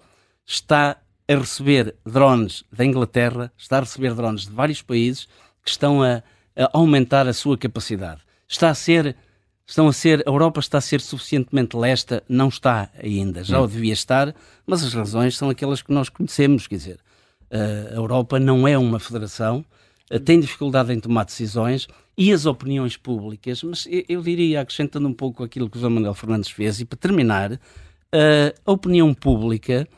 [0.44, 0.96] está
[1.28, 5.26] a receber drones da Inglaterra, está a receber drones de vários países
[5.64, 6.22] que estão a,
[6.56, 8.20] a aumentar a sua capacidade.
[8.48, 9.16] Está a ser,
[9.66, 13.64] estão a ser, a Europa está a ser suficientemente lesta, não está ainda, já hum.
[13.64, 14.34] o devia estar,
[14.64, 17.00] mas as razões são aquelas que nós conhecemos, quer dizer,
[17.50, 19.64] a Europa não é uma federação,
[20.24, 25.42] tem dificuldade em tomar decisões e as opiniões públicas, mas eu diria, acrescentando um pouco
[25.42, 27.60] aquilo que o José Manuel Fernandes fez, e para terminar,
[28.64, 29.88] a opinião pública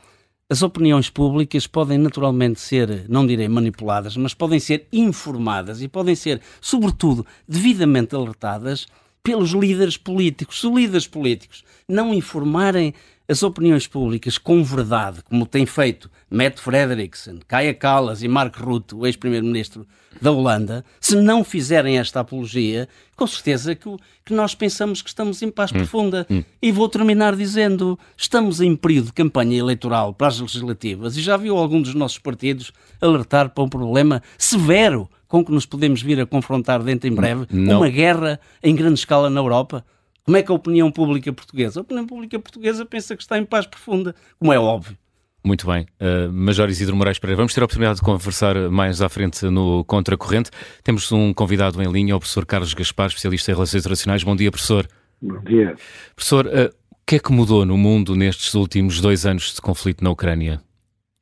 [0.51, 6.15] as opiniões públicas podem naturalmente ser, não direi manipuladas, mas podem ser informadas e podem
[6.15, 8.87] ser, sobretudo, devidamente alertadas
[9.23, 10.61] pelos líderes políticos.
[10.61, 12.95] Se líderes políticos não informarem
[13.29, 18.95] as opiniões públicas com verdade, como tem feito Matt Frederiksen, Kaya Kallas e Mark Rutte,
[18.95, 19.87] o ex-primeiro-ministro
[20.21, 23.89] da Holanda, se não fizerem esta apologia, com certeza que,
[24.25, 25.75] que nós pensamos que estamos em paz hum.
[25.75, 26.27] profunda.
[26.31, 26.43] Hum.
[26.61, 31.37] E vou terminar dizendo: estamos em período de campanha eleitoral para as legislativas e já
[31.37, 36.19] viu algum dos nossos partidos alertar para um problema severo com que nos podemos vir
[36.19, 37.77] a confrontar dentro em breve, não.
[37.77, 39.85] uma guerra em grande escala na Europa?
[40.29, 41.81] Como é que a opinião pública portuguesa?
[41.81, 44.95] A opinião pública portuguesa pensa que está em paz profunda, como é óbvio.
[45.43, 45.87] Muito bem.
[45.99, 49.83] Uh, Major Isidro Moraes Pereira, vamos ter a oportunidade de conversar mais à frente no
[49.87, 50.51] Contracorrente.
[50.85, 54.23] Temos um convidado em linha, o professor Carlos Gaspar, especialista em Relações Internacionais.
[54.23, 54.87] Bom dia, professor.
[55.23, 55.75] Bom dia.
[56.15, 60.05] Professor, uh, o que é que mudou no mundo nestes últimos dois anos de conflito
[60.05, 60.61] na Ucrânia?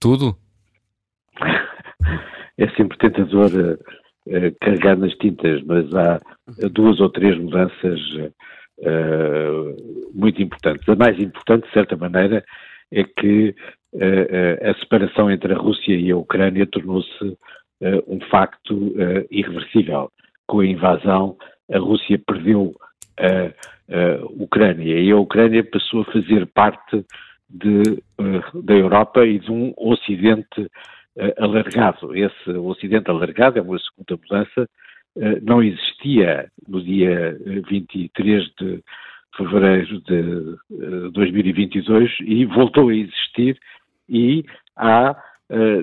[0.01, 0.37] Tudo?
[2.59, 6.19] É sempre tentador uh, carregar nas tintas, mas há
[6.73, 8.01] duas ou três mudanças
[10.15, 10.89] muito importantes.
[10.89, 12.45] A mais importante, de certa maneira,
[12.93, 13.55] é que
[14.63, 17.39] a separação entre a Rússia e a Ucrânia tornou-se
[18.07, 18.95] um facto
[19.31, 20.11] irreversível.
[20.47, 21.37] Com a invasão,
[21.73, 22.75] a Rússia perdeu
[23.19, 23.47] a,
[23.93, 27.05] a Ucrânia e a Ucrânia passou a fazer parte
[27.49, 28.03] de,
[28.63, 30.71] da Europa e de um Ocidente
[31.39, 32.15] alargado.
[32.15, 34.69] Esse Ocidente alargado é uma segunda mudança,
[35.43, 37.37] não existia no dia
[37.69, 38.83] 23 de
[39.37, 43.59] fevereiro de 2022 e voltou a existir
[44.09, 44.45] e
[44.77, 45.17] há,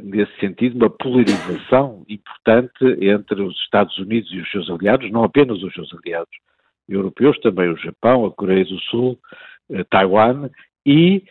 [0.04, 5.62] nesse sentido, uma polarização importante entre os Estados Unidos e os seus aliados, não apenas
[5.62, 6.36] os seus aliados
[6.88, 9.17] europeus, também o Japão, a Coreia do Sul,
[9.89, 10.50] Taiwan
[10.86, 11.24] e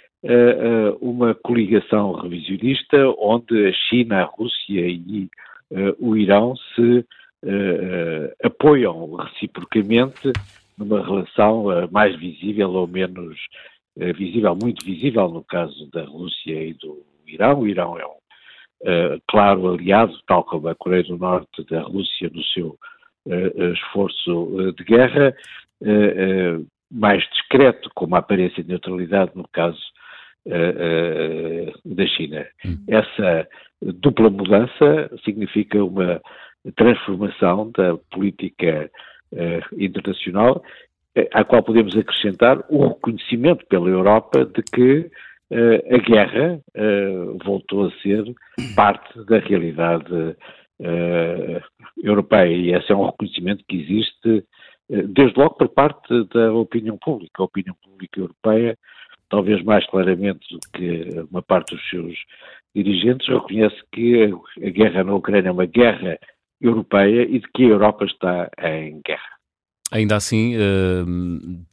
[1.01, 5.29] uma coligação revisionista onde a China, a Rússia e
[5.99, 7.05] o Irão se
[8.43, 10.33] apoiam reciprocamente
[10.79, 13.37] numa relação mais visível ou menos
[14.15, 17.61] visível, muito visível no caso da Rússia e do Irão.
[17.61, 18.23] O Irão é um
[18.83, 22.79] uh, claro aliado, tal como a Coreia do Norte da Rússia no seu
[23.27, 25.35] uh, esforço de guerra,
[25.83, 29.81] uh, mais discreto, com uma aparência de neutralidade no caso
[31.85, 32.45] da China.
[32.65, 32.85] Hum.
[32.89, 33.49] Essa
[33.81, 36.21] dupla mudança significa uma
[36.77, 38.91] transformação da política
[39.79, 40.63] internacional
[41.15, 45.11] eh, à qual podemos acrescentar o reconhecimento pela Europa de que
[45.51, 46.61] uh, a guerra
[47.45, 48.25] voltou a ser
[48.75, 50.37] parte da realidade
[52.03, 54.45] europeia e esse é um reconhecimento que existe
[54.89, 57.43] desde logo por parte da opinião pública.
[57.43, 58.77] A opinião pública europeia,
[59.29, 62.15] talvez mais claramente do que uma parte dos seus
[62.75, 66.19] dirigentes, reconhece que a guerra na Ucrânia é uma guerra
[66.63, 69.33] europeia e de que a Europa está em guerra.
[69.93, 71.05] Ainda assim, uh,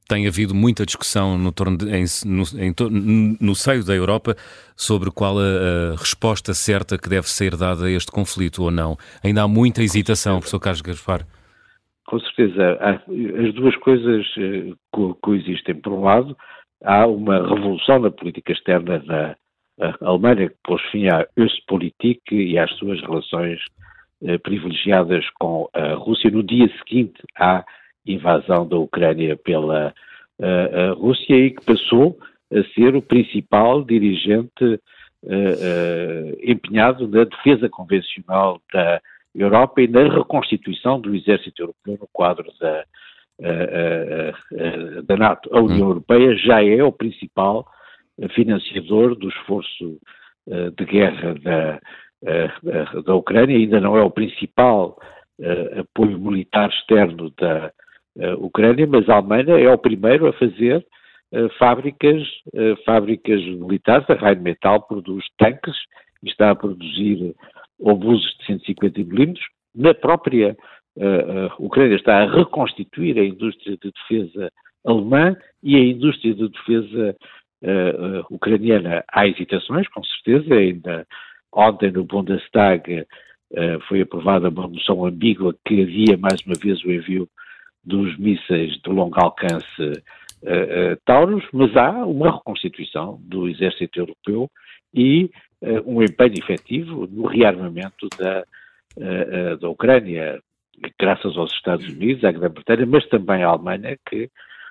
[0.09, 4.35] tem havido muita discussão no, de, em, no, em, no, seio da Europa
[4.75, 8.97] sobre qual a, a, resposta certa que deve ser dada a este conflito ou não.
[9.23, 11.25] Ainda há muita hesitação, professor Carlos Gaspar.
[12.07, 12.77] Com certeza.
[12.81, 15.75] As duas coisas uh, coexistem.
[15.75, 16.35] Por um lado,
[16.83, 19.37] há uma revolução na política externa da
[20.01, 23.59] Alemanha pôs fim à Östpolitik e às suas relações
[24.43, 27.63] privilegiadas com a Rússia no dia seguinte à
[28.05, 29.93] invasão da Ucrânia pela
[30.97, 32.17] Rússia e que passou
[32.51, 34.79] a ser o principal dirigente
[36.43, 39.01] empenhado na defesa convencional da
[39.35, 42.85] Europa e na reconstituição do exército europeu no quadro da,
[45.05, 45.49] da NATO.
[45.53, 45.91] A União hum.
[45.91, 47.65] Europeia já é o principal
[48.33, 49.99] financiador do esforço
[50.47, 51.79] de guerra da,
[53.05, 54.97] da Ucrânia, ainda não é o principal
[55.77, 57.71] apoio militar externo da
[58.39, 60.85] Ucrânia, mas a Alemanha é o primeiro a fazer
[61.57, 62.21] fábricas,
[62.85, 64.09] fábricas militares.
[64.09, 65.75] A Rheinmetall produz tanques
[66.23, 67.33] e está a produzir
[67.79, 69.45] obuses de 150 milímetros.
[69.73, 70.57] Na própria
[70.97, 74.51] uh, uh, Ucrânia está a reconstituir a indústria de defesa
[74.85, 77.15] alemã e a indústria de defesa
[77.63, 79.03] uh, ucraniana.
[79.11, 81.07] Há hesitações, com certeza, ainda
[81.53, 83.05] ontem no Bundestag
[83.87, 87.27] foi aprovada uma moção ambígua que havia mais uma vez o envio
[87.83, 90.03] dos mísseis de longo alcance
[91.05, 94.49] Taurus, mas há uma reconstituição do exército europeu
[94.93, 95.29] e
[95.85, 98.45] um empenho efetivo no rearmamento da,
[99.59, 100.39] da Ucrânia,
[100.99, 104.29] graças aos Estados Unidos, à Grã-Bretanha, mas também à Alemanha, que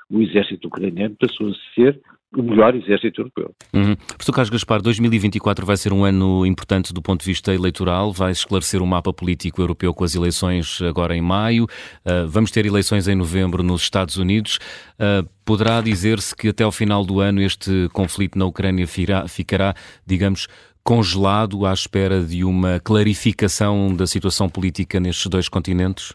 [0.09, 2.01] o exército ucraniano passou a ser
[2.37, 3.55] o melhor exército europeu.
[3.73, 3.97] Uhum.
[3.97, 8.33] Professor Carlos Gaspar, 2024 vai ser um ano importante do ponto de vista eleitoral, vai
[8.33, 13.09] esclarecer o mapa político europeu com as eleições agora em maio, uh, vamos ter eleições
[13.09, 14.59] em novembro nos Estados Unidos.
[14.95, 19.75] Uh, poderá dizer-se que até ao final do ano este conflito na Ucrânia firá, ficará,
[20.07, 20.49] digamos,
[20.85, 26.15] congelado à espera de uma clarificação da situação política nestes dois continentes?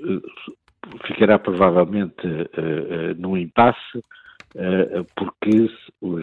[0.00, 0.22] Uh,
[1.06, 4.00] ficará provavelmente uh, num impasse
[5.14, 5.68] porque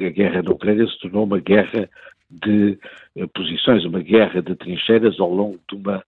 [0.05, 1.89] a guerra na Ucrânia se tornou uma guerra
[2.29, 2.77] de
[3.15, 6.03] eh, posições, uma guerra de trincheiras ao longo de uma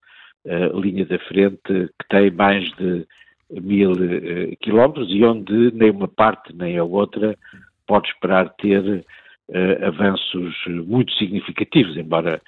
[0.46, 3.06] uh, linha da frente que tem mais de
[3.62, 3.94] mil
[4.60, 7.36] quilómetros e onde nem uma parte nem a outra
[7.88, 9.04] pode esperar ter
[9.82, 10.56] avanços
[10.86, 12.40] muito significativos, embora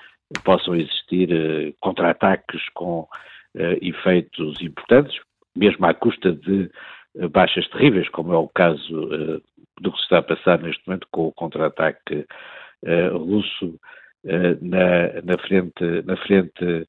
[0.43, 3.07] possam existir contra-ataques com
[3.81, 5.19] efeitos importantes,
[5.55, 6.69] mesmo à custa de
[7.31, 9.09] baixas terríveis, como é o caso
[9.81, 12.25] do que se está a passar neste momento com o contra-ataque
[12.83, 13.79] uh, russo
[14.23, 16.87] uh, na, na, frente, na frente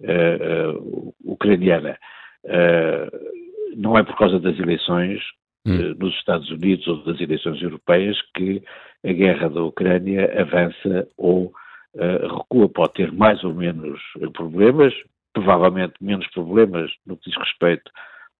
[0.00, 1.96] uh, ucraniana.
[3.76, 5.20] não é por causa das eleições
[5.66, 5.94] hum.
[5.98, 8.62] nos Estados Unidos ou das eleições europeias que
[9.04, 11.52] a guerra da Ucrânia avança ou
[11.94, 12.68] recua.
[12.68, 14.00] Pode ter mais ou menos
[14.32, 14.92] problemas,
[15.32, 17.90] provavelmente menos problemas no que diz respeito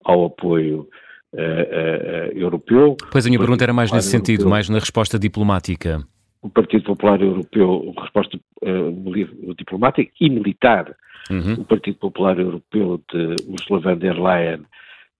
[0.05, 0.89] ao apoio
[1.35, 2.97] uh, uh, europeu.
[3.11, 6.03] Pois a minha pergunta era mais nesse sentido, europeu, mais na resposta diplomática.
[6.43, 10.95] O Partido Popular Europeu, resposta uh, diplomática e militar.
[11.31, 11.55] Uhum.
[11.55, 14.63] O Partido Popular Europeu de Ursula von der Leyen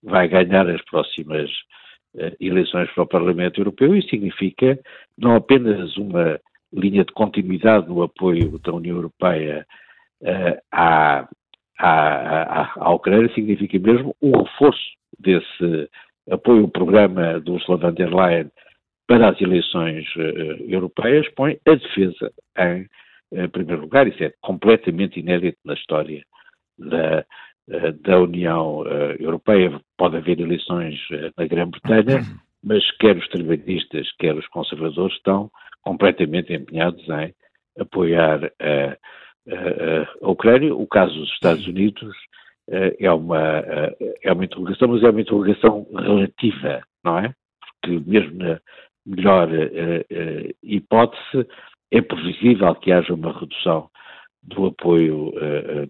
[0.03, 1.49] vai ganhar as próximas
[2.39, 4.77] eleições para o Parlamento Europeu e significa
[5.17, 6.39] não apenas uma
[6.71, 9.65] linha de continuidade no apoio da União Europeia
[10.71, 11.27] à,
[11.83, 14.81] à, à, à Ucrânia, significa mesmo um reforço
[15.19, 15.89] desse
[16.31, 18.49] apoio ao programa do Ursula von der Leyen
[19.05, 22.87] para as eleições uh, europeias põe a defesa em
[23.33, 24.07] uh, primeiro lugar.
[24.07, 26.23] Isso é completamente inédito na história
[26.79, 27.25] da,
[27.67, 28.85] uh, da União
[29.19, 29.77] Europeia.
[29.97, 30.97] Pode haver eleições
[31.37, 32.21] na Grã-Bretanha,
[32.63, 37.33] mas quer os trabalhistas, quer os conservadores estão completamente empenhados em
[37.77, 38.97] apoiar a,
[39.49, 40.73] a, Ucrânia.
[40.75, 42.15] O caso dos Estados Unidos
[42.69, 47.33] eh, é uma, eh, é uma interrogação, mas é uma interrogação relativa, não é?
[47.81, 48.59] Porque mesmo na
[49.05, 51.45] melhor uh, hipótese
[51.91, 53.89] é previsível que haja uma redução
[54.41, 55.33] do apoio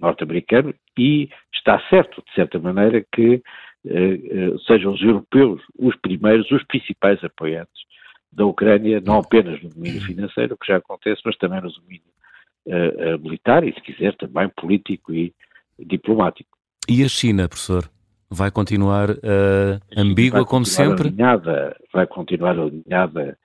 [0.01, 3.41] norte-americano e está certo, de certa maneira, que
[4.65, 7.83] sejam os europeus os primeiros, os principais apoiantes
[8.31, 12.13] da Ucrânia, não apenas no domínio financeiro, que já acontece, mas também no domínio
[13.21, 15.33] militar e, se quiser, também político e
[15.79, 16.49] diplomático.
[16.87, 17.89] E a China, professor?
[18.29, 21.09] Vai continuar uh, ambígua vai como sempre?
[21.09, 23.37] Alinhada, vai continuar alinhada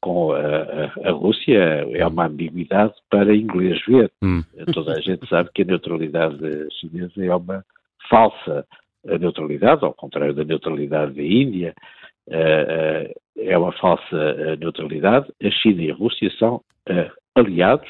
[0.00, 1.58] com a, a, a, Rússia,
[1.94, 4.12] é uma ambiguidade para inglês ver.
[4.22, 4.42] Hum.
[4.74, 6.36] Toda a gente sabe que a neutralidade
[6.78, 7.64] chinesa é uma
[8.10, 8.66] falsa
[9.02, 11.74] neutralidade, ao contrário da neutralidade da Índia,
[12.28, 15.26] uh, uh, é uma falsa neutralidade.
[15.42, 16.60] A China e a Rússia são
[17.34, 17.88] aliados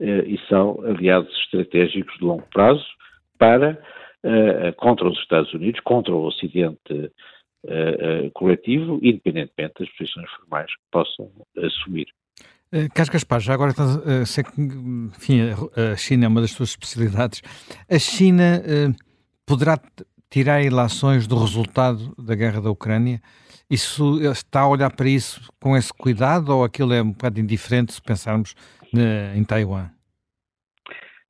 [0.00, 2.84] e são aliados estratégicos de longo prazo
[3.38, 3.80] para
[4.24, 7.10] uh, contra os Estados Unidos, contra o Ocidente
[8.34, 11.28] coletivo, independentemente das posições formais que possam
[11.58, 12.06] assumir.
[12.94, 15.40] Carlos Gaspar, já agora uh, sei que enfim,
[15.92, 17.42] a China é uma das suas especialidades.
[17.90, 18.62] A China
[19.44, 19.76] poderá
[20.30, 23.20] tirar ilações do resultado da guerra da Ucrânia?
[23.70, 27.92] Isso está a olhar para isso com esse cuidado ou aquilo é um bocado indiferente
[27.92, 28.54] se pensarmos
[28.94, 29.90] em Taiwan?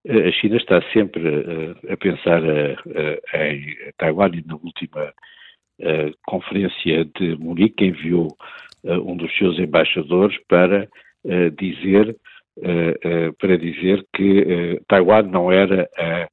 [0.09, 2.43] A China está sempre a pensar
[3.35, 5.13] em Taiwan e na última
[6.27, 8.29] conferência de Munique enviou
[8.85, 10.89] um dos seus embaixadores para
[11.59, 12.17] dizer
[13.39, 16.29] para dizer que Taiwan não era a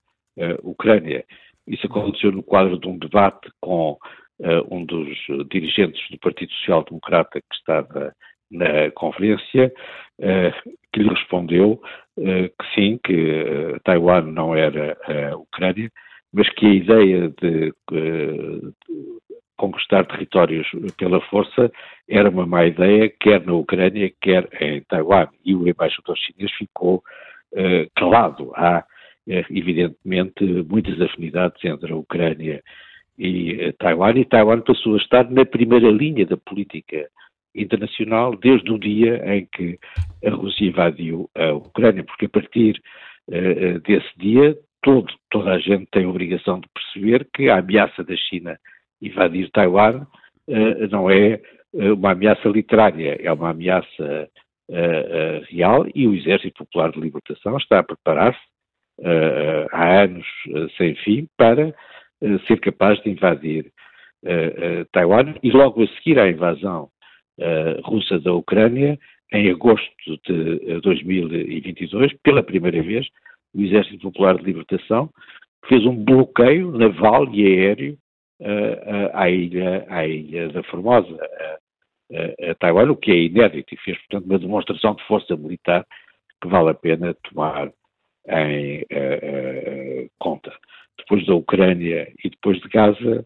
[0.63, 1.23] Ucrânia.
[1.67, 3.97] Isso aconteceu no quadro de um debate com
[4.71, 5.09] um dos
[5.49, 8.13] dirigentes do Partido Social Democrata que estava
[8.51, 9.71] na conferência,
[10.93, 11.81] que lhe respondeu
[12.15, 14.97] que sim, que Taiwan não era
[15.31, 15.91] a Ucrânia,
[16.33, 17.73] mas que a ideia de,
[19.57, 20.67] conquistar territórios
[20.97, 21.71] pela força
[22.09, 25.27] era uma má ideia, quer na Ucrânia, quer em Taiwan.
[25.43, 26.97] E o embaixador chinês ficou
[27.53, 28.51] uh, calado.
[28.55, 28.79] Há,
[29.27, 32.61] uh, evidentemente, muitas afinidades entre a Ucrânia
[33.17, 37.07] e Taiwan, e Taiwan passou a estar na primeira linha da política
[37.55, 39.79] internacional desde o dia em que
[40.25, 42.81] a Rússia invadiu a Ucrânia, porque a partir
[43.83, 48.15] desse dia todo, toda a gente tem a obrigação de perceber que a ameaça da
[48.15, 48.57] China
[49.01, 50.05] invadir Taiwan
[50.47, 51.41] uh, não é
[51.73, 54.29] uma ameaça literária, é uma ameaça
[54.69, 58.39] uh, real e o Exército Popular de Libertação está a preparar-se
[59.73, 60.25] há anos
[60.77, 61.75] sem fim para
[62.47, 63.69] ser capaz de invadir
[64.93, 66.87] Taiwan e logo a seguir à invasão
[67.83, 68.97] russa da Ucrânia,
[69.33, 69.89] em agosto
[70.25, 73.07] de 2022, pela primeira vez,
[73.53, 75.09] o Exército Popular de Libertação
[75.67, 77.97] fez um bloqueio naval e aéreo
[79.13, 81.17] à, ilha, à ilha da Formosa,
[82.11, 85.85] a, a, Taiwan, o que é inédito e fez, portanto, uma demonstração de força militar
[86.41, 87.71] que vale a pena tomar
[88.27, 88.85] em
[90.19, 90.53] conta.
[90.97, 93.25] Depois da Ucrânia e depois de Gaza,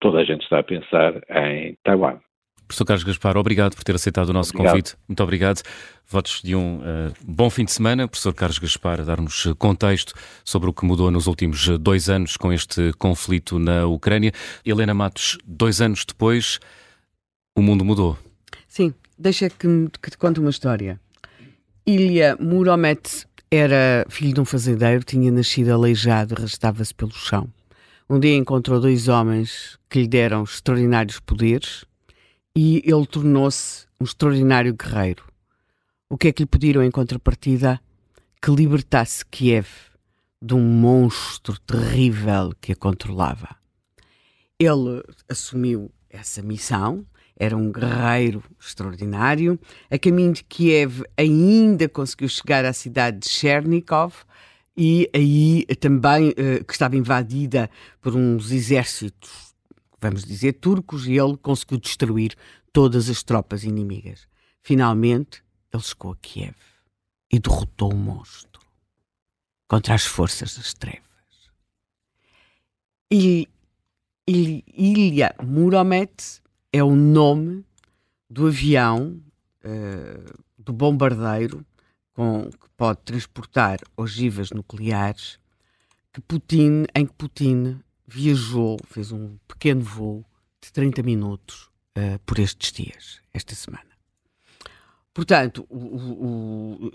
[0.00, 2.20] toda a gente está a pensar em Taiwan.
[2.66, 4.72] Professor Carlos Gaspar, obrigado por ter aceitado o nosso obrigado.
[4.72, 4.96] convite.
[5.06, 5.62] Muito obrigado.
[6.06, 8.08] Votos de um uh, bom fim de semana.
[8.08, 12.52] Professor Carlos Gaspar, a dar-nos contexto sobre o que mudou nos últimos dois anos com
[12.52, 14.32] este conflito na Ucrânia.
[14.64, 16.58] Helena Matos, dois anos depois,
[17.54, 18.18] o mundo mudou.
[18.66, 21.00] Sim, deixa que, que te conte uma história.
[21.86, 27.48] Ilha Muromet era filho de um fazendeiro, tinha nascido aleijado, arrastava-se pelo chão.
[28.08, 31.84] Um dia encontrou dois homens que lhe deram extraordinários poderes
[32.56, 35.24] e ele tornou-se um extraordinário guerreiro.
[36.08, 37.80] O que é que lhe pediram em contrapartida?
[38.40, 39.66] Que libertasse Kiev
[40.40, 43.56] de um monstro terrível que a controlava.
[44.58, 47.04] Ele assumiu essa missão,
[47.36, 49.58] era um guerreiro extraordinário.
[49.90, 54.14] A caminho de Kiev ainda conseguiu chegar à cidade de Chernikov
[54.76, 57.68] e aí também uh, que estava invadida
[58.00, 59.43] por uns exércitos
[60.04, 62.36] vamos dizer, turcos, e ele conseguiu destruir
[62.72, 64.28] todas as tropas inimigas.
[64.62, 65.42] Finalmente,
[65.72, 66.54] ele chegou a Kiev
[67.32, 68.60] e derrotou o monstro
[69.66, 71.02] contra as forças das trevas.
[73.10, 73.48] E
[74.28, 77.64] Ilya Muromet é o nome
[78.28, 79.22] do avião,
[79.64, 81.64] uh, do bombardeiro,
[82.12, 85.38] com, que pode transportar ogivas nucleares,
[86.12, 90.24] que Putin, em que Putin viajou, fez um pequeno voo
[90.60, 93.94] de 30 minutos uh, por estes dias, esta semana.
[95.14, 95.64] Portanto,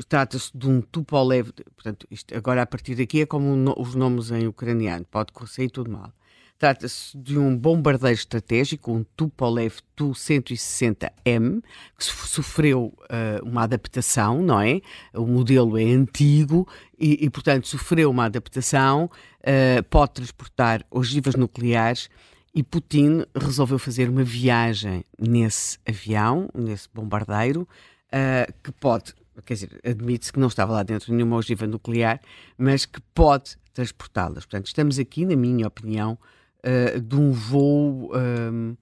[0.10, 4.30] trata-se de um Tupolev, portanto, isto agora a partir daqui é como no, os nomes
[4.30, 6.12] em ucraniano, pode sair tudo mal.
[6.58, 11.64] Trata-se de um bombardeiro estratégico, um Tupolev Tu-160M,
[11.98, 14.82] que sofreu uh, uma adaptação, não é?
[15.14, 16.68] O modelo é antigo
[17.00, 19.10] e, e portanto, sofreu uma adaptação,
[19.42, 22.10] uh, pode transportar ogivas nucleares
[22.54, 29.14] e Putin resolveu fazer uma viagem nesse avião, nesse bombardeiro, uh, que pode,
[29.46, 32.20] quer dizer, admite-se que não estava lá dentro nenhuma ogiva nuclear,
[32.58, 34.46] mas que pode transportá-las.
[34.46, 36.18] Portanto, estamos aqui, na minha opinião,
[36.66, 38.12] uh, de um voo.
[38.16, 38.76] Um,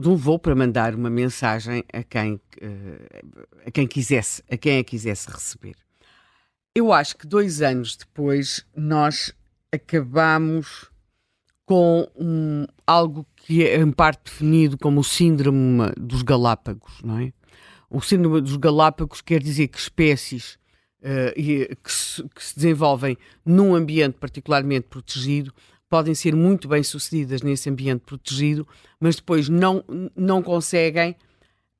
[0.00, 4.78] de um voo para mandar uma mensagem a quem, uh, a quem quisesse, a quem
[4.78, 5.74] a quisesse receber.
[6.72, 9.34] Eu acho que dois anos depois nós
[9.72, 10.90] acabamos
[11.64, 17.32] com um, algo que é em parte definido como o síndrome dos Galápagos, não é?
[17.90, 20.58] O síndrome dos Galápagos quer dizer que espécies
[21.00, 25.52] uh, que, se, que se desenvolvem num ambiente particularmente protegido
[25.88, 28.66] podem ser muito bem sucedidas nesse ambiente protegido,
[29.00, 29.82] mas depois não,
[30.14, 31.16] não conseguem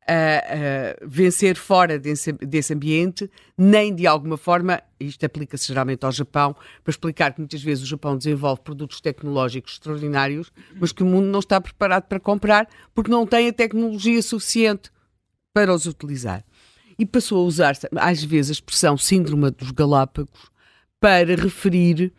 [0.08, 6.54] uh, vencer fora desse, desse ambiente, nem de alguma forma, isto aplica-se geralmente ao Japão,
[6.82, 10.50] para explicar que muitas vezes o Japão desenvolve produtos tecnológicos extraordinários,
[10.80, 14.90] mas que o mundo não está preparado para comprar porque não tem a tecnologia suficiente
[15.52, 16.44] para os utilizar.
[16.98, 20.50] E passou a usar, às vezes, a expressão síndrome dos Galápagos
[21.00, 22.12] para referir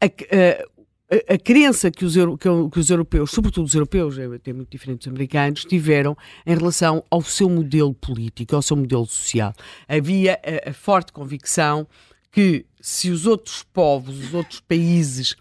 [0.00, 0.73] a, a,
[1.10, 5.08] a, crença que os, que, os, europeus, sobretudo os europeus, é até muito diferente dos
[5.08, 9.52] americanos, tiveram em relação ao seu modelo político, ao seu modelo social.
[9.86, 11.86] Havia a, a forte convicção
[12.32, 15.36] que se os outros povos, os outros países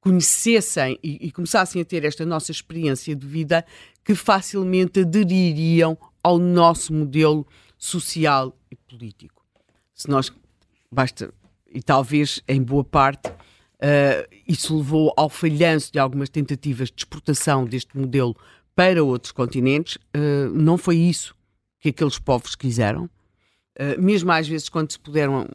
[0.00, 3.64] conhecessem e, e, começassem a ter esta nossa experiência de vida,
[4.04, 7.46] que facilmente adeririam ao nosso modelo
[7.78, 9.44] social e político.
[9.94, 10.32] Se nós
[10.92, 11.32] basta
[11.72, 13.32] e talvez em boa parte
[13.76, 18.34] Uh, isso levou ao falhanço de algumas tentativas de exportação deste modelo
[18.74, 19.96] para outros continentes.
[20.16, 21.34] Uh, não foi isso
[21.80, 23.04] que aqueles povos quiseram.
[23.78, 25.46] Uh, mesmo às vezes, quando se puderam,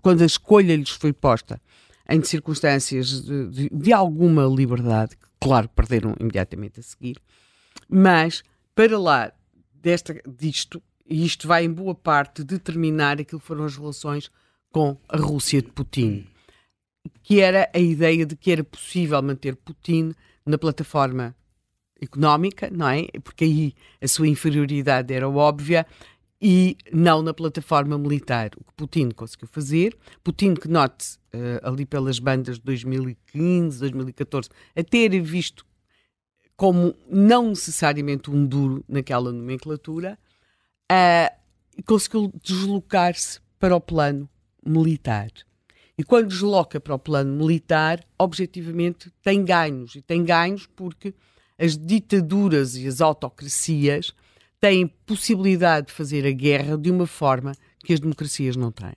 [0.00, 1.60] quando a escolha lhes foi posta
[2.08, 7.16] em circunstâncias de, de, de alguma liberdade, que, claro, perderam imediatamente a seguir.
[7.88, 8.42] Mas,
[8.74, 9.32] para lá
[9.72, 14.30] desta, disto, e isto vai em boa parte determinar aquilo que foram as relações
[14.72, 16.26] com a Rússia de Putin
[17.22, 20.12] que era a ideia de que era possível manter Putin
[20.44, 21.34] na plataforma
[22.00, 23.06] económica, não é?
[23.22, 25.86] Porque aí a sua inferioridade era óbvia
[26.40, 28.50] e não na plataforma militar.
[28.56, 34.48] O que Putin conseguiu fazer, Putin que note uh, ali pelas bandas de 2015, 2014,
[34.74, 35.66] a ter visto
[36.56, 40.18] como não necessariamente um duro naquela nomenclatura,
[40.90, 44.28] uh, conseguiu deslocar-se para o plano
[44.64, 45.30] militar.
[46.00, 49.96] E quando desloca para o plano militar, objetivamente tem ganhos.
[49.96, 51.12] E tem ganhos porque
[51.58, 54.14] as ditaduras e as autocracias
[54.58, 58.94] têm possibilidade de fazer a guerra de uma forma que as democracias não têm.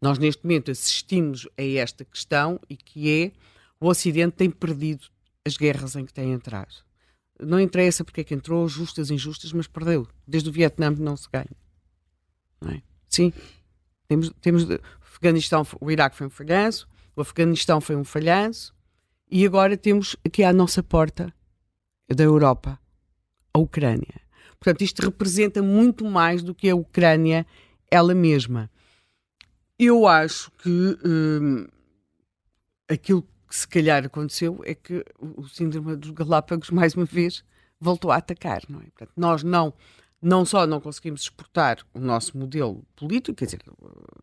[0.00, 3.32] Nós, neste momento, assistimos a esta questão e que é
[3.80, 5.04] o Ocidente tem perdido
[5.44, 6.76] as guerras em que tem entrado.
[7.40, 10.06] Não interessa porque é que entrou, justas, injustas, mas perdeu.
[10.24, 11.56] Desde o Vietnã não se ganha.
[12.60, 12.80] Não é?
[13.08, 13.32] Sim,
[14.06, 14.64] temos, temos
[15.16, 18.74] Afeganistão, o Iraque foi um falhanço, o Afeganistão foi um falhanço,
[19.30, 21.32] e agora temos aqui à nossa porta
[22.14, 22.78] da Europa
[23.52, 24.20] a Ucrânia.
[24.60, 27.46] Portanto, isto representa muito mais do que a Ucrânia
[27.90, 28.70] ela mesma.
[29.78, 31.66] Eu acho que hum,
[32.88, 37.42] aquilo que se calhar aconteceu é que o síndrome dos Galápagos, mais uma vez,
[37.80, 38.62] voltou a atacar.
[38.68, 38.84] Não é?
[38.84, 39.72] Portanto, nós não
[40.26, 43.62] não só não conseguimos exportar o nosso modelo político, quer dizer,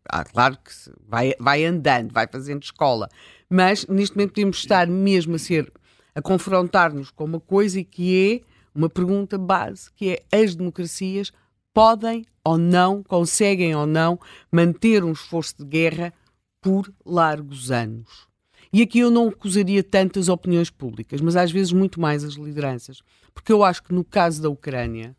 [0.10, 0.72] ah, claro que
[1.08, 3.08] vai, vai andando, vai fazendo escola,
[3.50, 5.72] mas neste momento podemos estar mesmo a ser,
[6.14, 8.46] a confrontar-nos com uma coisa que é
[8.76, 11.32] uma pergunta base, que é as democracias
[11.74, 14.20] podem ou não, conseguem ou não
[14.52, 16.14] manter um esforço de guerra
[16.62, 18.28] por largos anos.
[18.74, 23.02] E aqui eu não acusaria tantas opiniões públicas, mas às vezes muito mais as lideranças.
[23.34, 25.16] Porque eu acho que no caso da Ucrânia,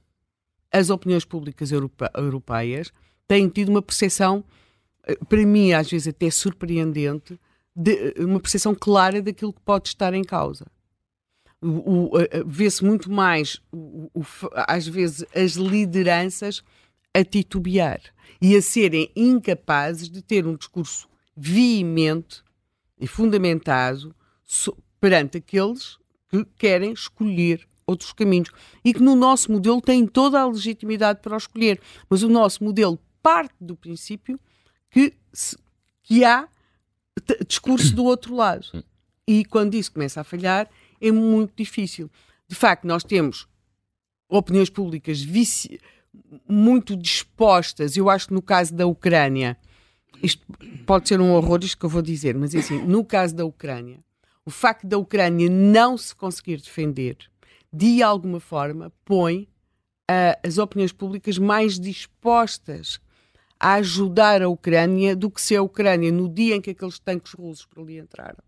[0.75, 2.93] as opiniões públicas europe europeias
[3.29, 4.45] têm tido uma percepção,
[5.07, 7.39] eh, para mim, às vezes até surpreendente,
[7.75, 10.66] de, uma percepção clara daquilo que pode estar em causa.
[12.45, 16.62] Vê-se muito mais, o, o, às vezes, as lideranças
[17.14, 18.01] a titubear
[18.43, 22.43] e a serem incapazes de ter um discurso veemente
[23.01, 24.14] e fundamentado
[25.01, 25.99] perante aqueles
[26.29, 28.51] que querem escolher outros caminhos
[28.85, 31.80] e que no nosso modelo têm toda a legitimidade para o escolher.
[32.09, 34.39] Mas o nosso modelo parte do princípio
[34.91, 35.57] que, se,
[36.03, 36.49] que há
[37.47, 38.85] discurso do outro lado.
[39.26, 40.68] E quando isso começa a falhar,
[41.01, 42.11] é muito difícil.
[42.47, 43.49] De facto, nós temos
[44.28, 45.80] opiniões públicas vici
[46.49, 47.97] muito dispostas.
[47.97, 49.57] Eu acho que no caso da Ucrânia,
[50.22, 50.45] isto
[50.87, 53.45] pode ser um horror, isto que eu vou dizer, mas é assim, no caso da
[53.45, 54.05] Ucrânia,
[54.45, 57.16] o facto da Ucrânia não se conseguir defender
[57.75, 59.49] de alguma forma, põe
[60.09, 63.01] uh, as opiniões públicas mais dispostas
[63.59, 67.33] a ajudar a Ucrânia do que se a Ucrânia, no dia em que aqueles tanques
[67.33, 68.39] russos por ali entraram,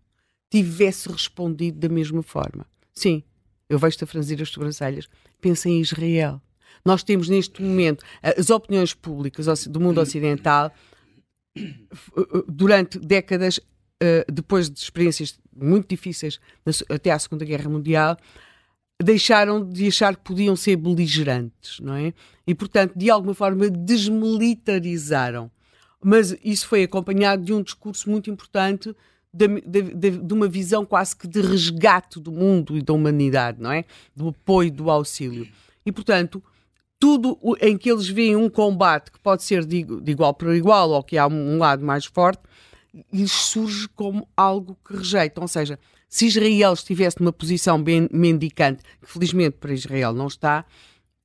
[0.49, 2.65] tivesse respondido da mesma forma.
[2.93, 3.21] Sim,
[3.67, 5.09] eu vejo-te a franzir as sobrancelhas.
[5.41, 6.41] Pensa em Israel.
[6.85, 10.71] Nós temos neste momento as opiniões públicas do mundo ocidental
[12.47, 16.39] durante décadas, uh, depois de experiências muito difíceis
[16.89, 18.17] até à Segunda Guerra Mundial,
[19.01, 22.13] deixaram de achar que podiam ser beligerantes, não é?
[22.45, 25.51] E, portanto, de alguma forma desmilitarizaram.
[26.03, 28.95] Mas isso foi acompanhado de um discurso muito importante
[29.33, 33.71] de, de, de, uma visão quase que de resgate do mundo e da humanidade, não
[33.71, 33.85] é?
[34.15, 35.47] Do apoio, do auxílio.
[35.85, 36.41] E, portanto,
[36.99, 40.89] tudo em que eles veem um combate que pode ser de, de igual para igual
[40.89, 42.41] ou que há um lado mais forte,
[43.13, 45.43] lhes surge como algo que rejeitam.
[45.43, 45.77] Ou seja,
[46.07, 50.65] se Israel estivesse numa posição bem mendicante, que felizmente para Israel não está,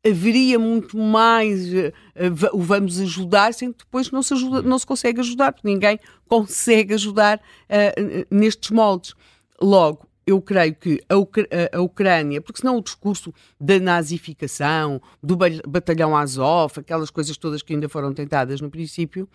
[0.05, 4.79] haveria muito mais uh, uh, o vamos ajudar, sem que depois não se, ajuda, não
[4.79, 9.15] se consegue ajudar, porque ninguém consegue ajudar uh, nestes moldes.
[9.61, 15.37] Logo, eu creio que a, Ucr a, Ucrânia, porque senão o discurso da nazificação, do
[15.37, 19.29] batalhão Azov, aquelas coisas todas que ainda foram tentadas no princípio,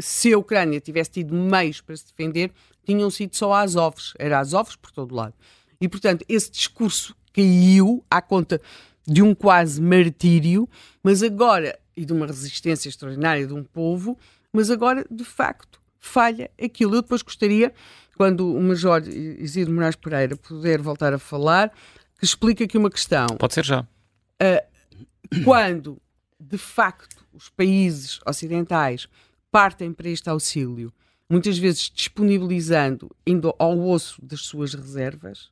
[0.00, 2.50] se a Ucrânia tivesse tido meios para se defender,
[2.84, 5.34] tinham sido só Azovs, era Azovs por todo lado.
[5.80, 8.60] E, portanto, esse discurso caiu à conta
[9.06, 10.68] de um quase martírio,
[11.02, 14.18] mas agora, e de uma resistência extraordinária de um povo,
[14.52, 16.96] mas agora, de facto, falha aquilo.
[16.96, 17.72] Eu depois gostaria,
[18.16, 21.72] quando o Major Isidro Moraes Pereira puder voltar a falar,
[22.18, 23.26] que explique aqui uma questão.
[23.38, 23.80] Pode ser já.
[23.80, 26.00] Uh, quando,
[26.38, 29.08] de facto, os países ocidentais
[29.50, 30.92] partem para este auxílio,
[31.28, 35.50] muitas vezes disponibilizando, indo ao osso das suas reservas,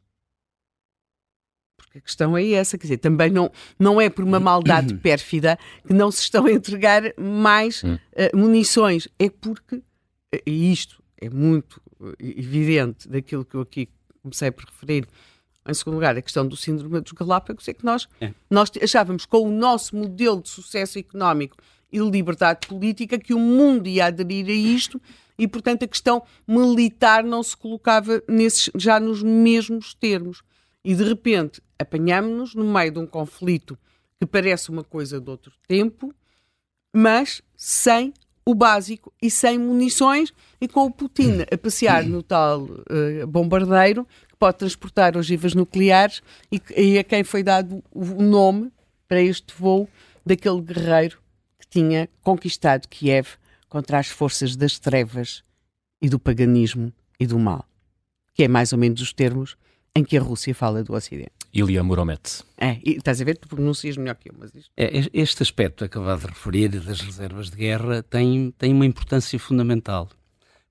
[1.95, 5.95] a questão é essa, quer dizer, também não, não é por uma maldade pérfida que
[5.95, 7.99] não se estão a entregar mais uh,
[8.35, 9.09] munições.
[9.19, 9.83] É porque,
[10.31, 13.89] eh, e isto é muito eh, evidente daquilo que eu aqui
[14.23, 15.09] comecei por referir,
[15.69, 18.33] em segundo lugar, a questão do síndrome dos Galápagos, é que nós, é.
[18.51, 21.57] nós achávamos com o nosso modelo de sucesso económico
[21.93, 25.01] e liberdade política que o mundo ia aderir a isto
[25.39, 30.43] e, portanto, a questão militar não se colocava nesses, já nos mesmos termos.
[30.85, 33.79] E, de repente, apanhamos-nos no meio de um conflito
[34.19, 36.15] que parece uma coisa de outro tempo,
[36.95, 38.15] mas sem
[38.45, 44.07] o básico e sem munições e com o Putin a passear no tal uh, bombardeiro
[44.29, 48.71] que pode transportar ogivas nucleares e, e a quem foi dado o nome
[49.09, 49.89] para este voo
[50.25, 51.19] daquele guerreiro
[51.59, 53.37] que tinha conquistado Kiev
[53.69, 55.43] contra as forças das trevas
[56.01, 57.65] e do paganismo e do mal,
[58.35, 59.57] que é mais ou menos os termos
[59.95, 61.33] em que a Rússia fala do Ocidente.
[61.53, 62.45] Ilya Muromets.
[62.59, 63.39] É, e, estás a ver?
[63.39, 64.71] Tu pronuncias melhor que eu, mas isto...
[64.77, 70.11] É, este aspecto acabado de referir das reservas de guerra tem, tem uma importância fundamental.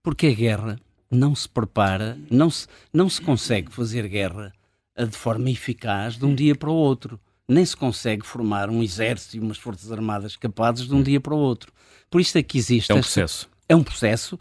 [0.04, 0.80] Porque a guerra
[1.10, 4.54] não se prepara, não se, não se consegue fazer guerra
[4.96, 7.20] de forma eficaz de um dia para o outro.
[7.48, 11.34] Nem se consegue formar um exército e umas forças armadas capazes de um dia para
[11.34, 11.72] o outro.
[12.10, 12.92] Por isso é que existe.
[12.92, 13.50] É um processo.
[13.70, 14.40] é um processo.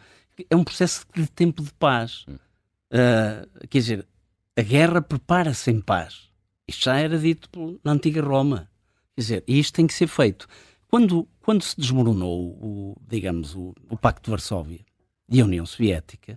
[0.51, 2.25] É um processo de tempo de paz.
[2.29, 4.09] Uh, quer dizer,
[4.57, 6.29] a guerra prepara-se em paz.
[6.67, 8.71] Isto já era dito na antiga Roma.
[9.15, 10.47] Quer dizer, isto tem que ser feito.
[10.89, 14.81] Quando, quando se desmoronou, o, digamos, o, o Pacto de Varsóvia
[15.29, 16.37] e a União Soviética,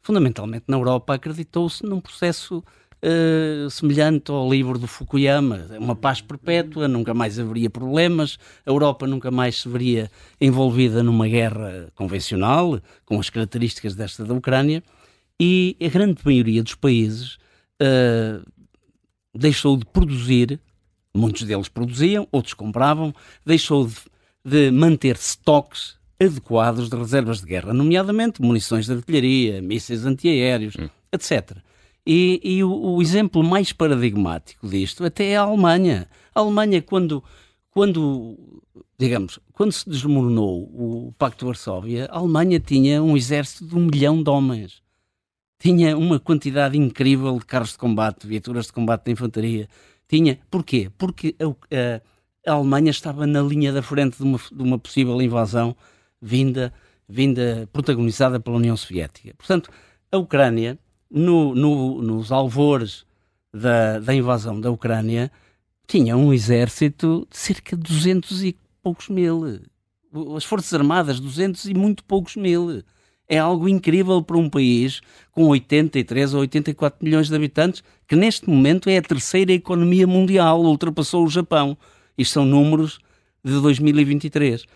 [0.00, 2.64] fundamentalmente na Europa acreditou-se num processo
[3.04, 9.06] uh, semelhante ao livro do Fukuyama, uma paz perpétua, nunca mais haveria problemas, a Europa
[9.06, 14.82] nunca mais se veria envolvida numa guerra convencional, com as características desta da Ucrânia,
[15.38, 17.34] e a grande maioria dos países
[17.82, 18.42] uh,
[19.34, 20.60] deixou de produzir,
[21.14, 23.12] muitos deles produziam, outros compravam,
[23.44, 23.96] deixou de,
[24.44, 30.88] de manter estoques adequados de reservas de guerra, nomeadamente munições de artilharia, mísseis antiaéreos, hum.
[31.12, 31.56] etc.
[32.06, 36.08] E, e o, o, exemplo mais paradigmático disto até é a Alemanha.
[36.34, 37.22] A Alemanha, quando,
[37.70, 38.36] quando
[38.98, 43.86] digamos, quando se desmoronou o Pacto de Varsóvia, a Alemanha tinha um exército de um
[43.86, 44.82] milhão de homens
[45.62, 49.68] tinha uma quantidade incrível de carros de combate, viaturas de combate de infantaria.
[50.08, 50.40] Tinha.
[50.50, 50.90] Porquê?
[50.98, 55.76] Porque a, a, Alemanha estava na linha da frente de uma, de uma possível invasão
[56.20, 56.74] vinda,
[57.08, 59.32] vinda protagonizada pela União Soviética.
[59.38, 59.70] Portanto,
[60.10, 60.76] a Ucrânia,
[61.12, 63.04] no, no, nos alvores
[63.52, 65.30] da, da invasão da Ucrânia,
[65.86, 69.60] tinha um exército de cerca de 200 e poucos mil.
[70.36, 72.82] As Forças Armadas, 200 e muito poucos mil
[73.28, 75.00] é algo incrível para um país
[75.30, 80.60] com 83 ou 84 milhões de habitantes, que neste momento é a terceira economia mundial,
[80.62, 81.76] ultrapassou o Japão.
[82.16, 82.98] Isto são números
[83.42, 84.66] de 2023.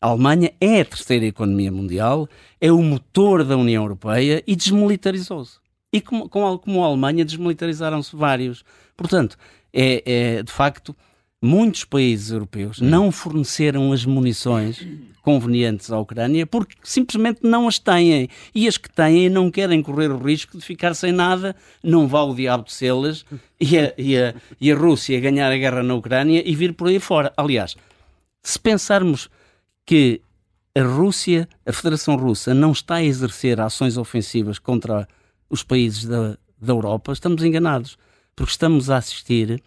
[0.00, 2.28] A Alemanha é a terceira economia mundial,
[2.60, 5.63] é o motor da União Europeia e desmilitarizou-se.
[5.94, 8.64] E como, como a Alemanha, desmilitarizaram-se vários.
[8.96, 9.36] Portanto,
[9.72, 10.94] é, é de facto
[11.40, 14.84] muitos países europeus não forneceram as munições
[15.22, 18.28] convenientes à Ucrânia porque simplesmente não as têm.
[18.52, 22.22] E as que têm não querem correr o risco de ficar sem nada, não vá
[22.22, 23.24] o diabo de selas
[23.60, 26.88] e a, e, a, e a Rússia ganhar a guerra na Ucrânia e vir por
[26.88, 27.32] aí fora.
[27.36, 27.76] Aliás,
[28.42, 29.30] se pensarmos
[29.86, 30.20] que
[30.76, 35.06] a Rússia, a Federação Russa, não está a exercer ações ofensivas contra
[35.54, 37.96] os países da, da Europa, estamos enganados.
[38.36, 39.62] Porque estamos a assistir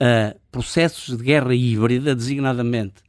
[0.00, 3.02] uh, processos de guerra híbrida, designadamente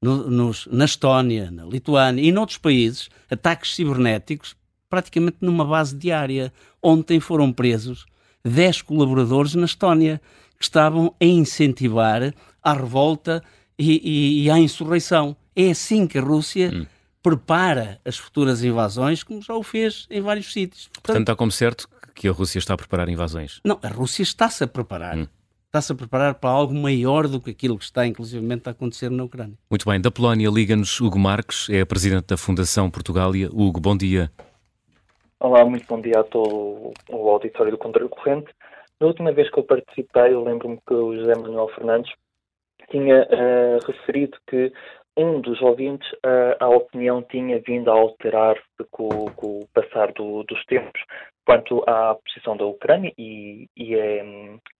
[0.00, 4.54] no, nos, na Estónia, na Lituânia e noutros países, ataques cibernéticos
[4.88, 6.52] praticamente numa base diária.
[6.82, 8.06] Ontem foram presos
[8.44, 10.20] 10 colaboradores na Estónia
[10.58, 12.32] que estavam a incentivar
[12.62, 13.42] a revolta
[13.78, 15.36] e, e, e a insurreição.
[15.54, 16.86] É assim que a Rússia hum.
[17.26, 20.84] Prepara as futuras invasões, como já o fez em vários sítios.
[20.84, 23.60] Portanto, Portanto está como certo que a Rússia está a preparar invasões.
[23.64, 25.18] Não, a Rússia está-se a preparar.
[25.18, 25.26] Hum
[25.66, 29.24] está-se a preparar para algo maior do que aquilo que está, inclusivamente, a acontecer na
[29.24, 29.58] Ucrânia.
[29.68, 30.00] Muito bem.
[30.00, 33.50] Da Polónia, liga-nos Hugo Marques, é presidente da Fundação Portugália.
[33.52, 34.30] Hugo, bom dia.
[35.38, 38.50] Olá, muito bom dia a todo o auditório do Controle Corrente.
[38.98, 42.10] Na última vez que eu participei, eu lembro-me que o José Manuel Fernandes
[42.90, 44.72] tinha uh, referido que
[45.16, 48.56] um dos ouvintes, uh, a opinião tinha vindo a alterar
[48.90, 51.00] com, com o passar do, dos tempos
[51.46, 54.24] quanto à posição da Ucrânia e, e, é,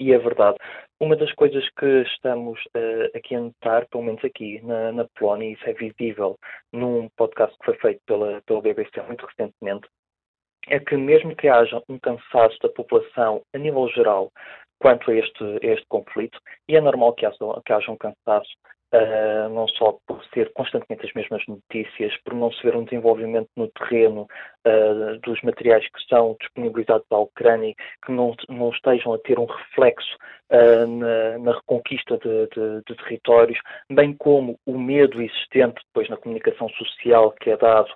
[0.00, 0.58] e é verdade.
[1.00, 5.48] Uma das coisas que estamos uh, aqui a notar, pelo menos aqui na, na Polónia,
[5.48, 6.36] e isso é visível
[6.72, 9.88] num podcast que foi feito pela, pela BBC muito recentemente,
[10.68, 14.30] é que mesmo que haja um cansaço da população a nível geral
[14.80, 18.50] quanto a este, a este conflito, e é normal que haja, que haja um cansaço
[18.94, 23.48] Uh, não só por ser constantemente as mesmas notícias, por não se ver um desenvolvimento
[23.56, 24.28] no terreno
[24.64, 27.74] uh, dos materiais que são disponibilizados à Ucrânia,
[28.04, 30.16] que não, não estejam a ter um reflexo
[30.52, 33.58] uh, na, na, reconquista de, de, de, territórios,
[33.90, 37.90] bem como o medo existente depois na comunicação social que é dado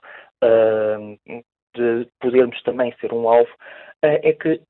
[1.77, 3.51] de podermos também ser um alvo,
[4.03, 4.61] é que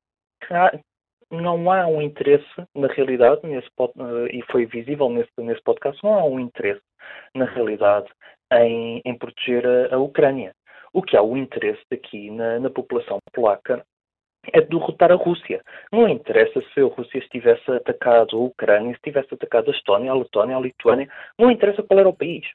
[1.31, 6.13] não há um interesse, na realidade, nesse, eh, e foi visível nesse, nesse podcast, não
[6.13, 6.81] há um interesse,
[7.33, 8.07] na realidade,
[8.53, 10.53] em, em proteger a, a, Ucrânia.
[10.93, 13.85] O que há o interesse aqui na, na população polaca
[14.51, 15.61] é derrotar a Rússia.
[15.91, 20.15] Não interessa se a Rússia estivesse atacado a Ucrânia, se tivesse atacado a Estónia, a
[20.15, 22.45] Letónia, a Lituânia, não interessa qual era o país.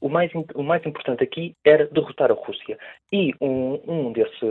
[0.00, 2.76] O mais, o mais importante aqui era derrotar a Rússia.
[3.12, 4.44] E um, um desse,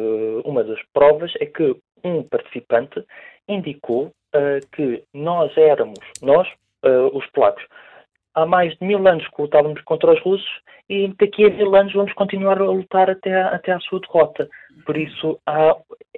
[0.46, 3.04] uma das provas é que um participante
[3.48, 6.48] indicou uh, que nós éramos, nós,
[6.86, 7.64] uh, os polacos,
[8.34, 11.94] há mais de mil anos que lutávamos contra os russos e daqui a mil anos
[11.94, 14.50] vamos continuar a lutar até, a, até à sua derrota.
[14.86, 15.76] Por isso, há,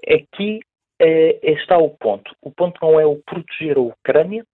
[0.07, 0.59] aqui
[0.99, 2.35] é, está o ponto.
[2.41, 4.45] O ponto não é o proteger a Ucrânia,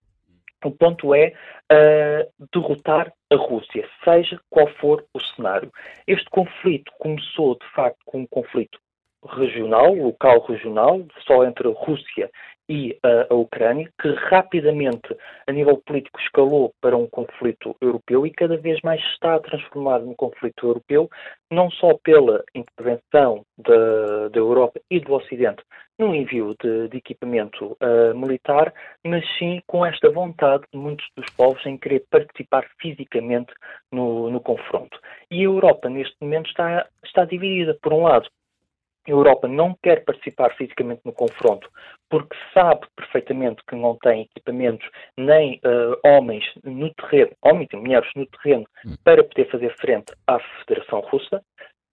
[0.66, 1.34] o ponto é
[1.72, 5.72] uh, derrotar a Rússia, seja qual for o cenário.
[6.05, 8.78] Este conflito começou, de facto, com um conflito
[9.26, 12.30] regional, local regional, só entre a Rússia
[12.70, 15.17] e a, a, Ucrânia, que rapidamente,
[15.47, 19.99] a nível político, escalou para um conflito europeu e cada vez mais está a transformar
[19.99, 21.09] num conflito europeu,
[21.51, 25.63] não só pela intervenção da, da Europa e do Ocidente
[25.97, 28.74] no envio de, de equipamento uh, militar,
[29.05, 33.51] mas sim com esta vontade de muitos dos povos em querer participar fisicamente
[33.91, 34.97] no, no confronto.
[35.30, 37.78] E a Europa, neste momento, está, está dividida.
[37.82, 38.30] Por um lado,
[39.07, 41.69] a Europa não quer participar fisicamente no confronto
[42.09, 44.87] porque sabe perfeitamente que não tem equipamentos
[45.17, 48.95] nem uh, homens no terreno, homens e mulheres no terreno, hum.
[49.03, 51.41] para poder fazer frente à Federação Russa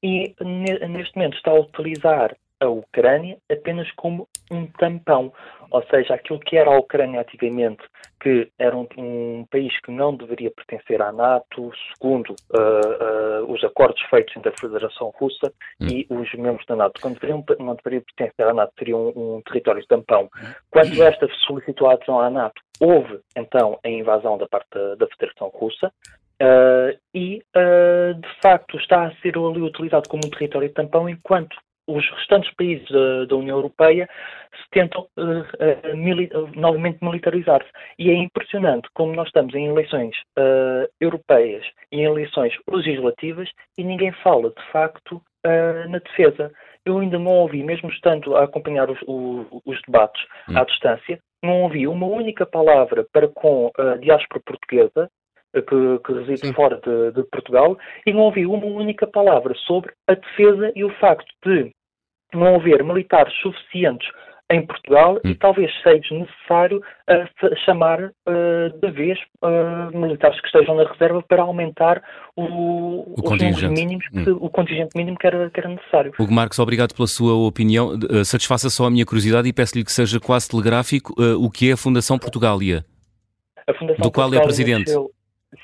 [0.02, 5.32] e neste momento está a utilizar a Ucrânia apenas como um tampão,
[5.70, 7.82] ou seja, aquilo que era a Ucrânia ativamente,
[8.20, 13.62] que era um, um país que não deveria pertencer à NATO, segundo uh, uh, os
[13.64, 15.86] acordos feitos entre a Federação Russa hum.
[15.86, 19.42] e os membros da NATO, quando deveriam, não deveria pertencer à NATO, seria um, um
[19.42, 20.28] território tampão.
[20.70, 25.06] Quando esta solicitou a adesão à NATO, houve então a invasão da parte da, da
[25.08, 25.92] Federação Russa,
[26.38, 31.56] Uh, e, uh, de facto, está a ser ali utilizado como um território tampão, enquanto
[31.86, 34.08] os restantes países da, da União Europeia
[34.56, 37.70] se tentam uh, uh, mili novamente militarizar-se.
[37.98, 43.84] E é impressionante como nós estamos em eleições uh, europeias e em eleições legislativas e
[43.84, 45.22] ninguém fala, de facto,
[45.88, 46.50] na defesa.
[46.84, 50.58] Eu ainda não ouvi, mesmo estando a acompanhar os, os, os debates hum.
[50.58, 55.08] à distância, não ouvi uma única palavra para com a diáspora portuguesa
[55.62, 56.52] que, que reside Sim.
[56.52, 57.76] fora de, de, Portugal
[58.06, 61.70] e não ouvi uma única palavra sobre a defesa e o facto de
[62.34, 64.08] não haver militares suficientes
[64.50, 65.28] em Portugal hum.
[65.28, 71.22] e talvez seja necessário uh, chamar uh, de vez uh, militares que estejam na reserva
[71.22, 72.02] para aumentar
[72.36, 73.68] o, o contingente.
[73.68, 74.38] Mínimos que, hum.
[74.40, 76.12] o contingente mínimo que era, que era necessário.
[76.18, 77.98] Hugo Marcos, obrigado pela sua opinião.
[78.24, 81.76] satisfaça só a minha curiosidade e peço-lhe que seja quase telegráfico o que é a
[81.76, 82.84] Fundação Portugália,
[83.66, 84.86] a Fundação do qual é presidente.
[84.86, 85.10] Nasceu,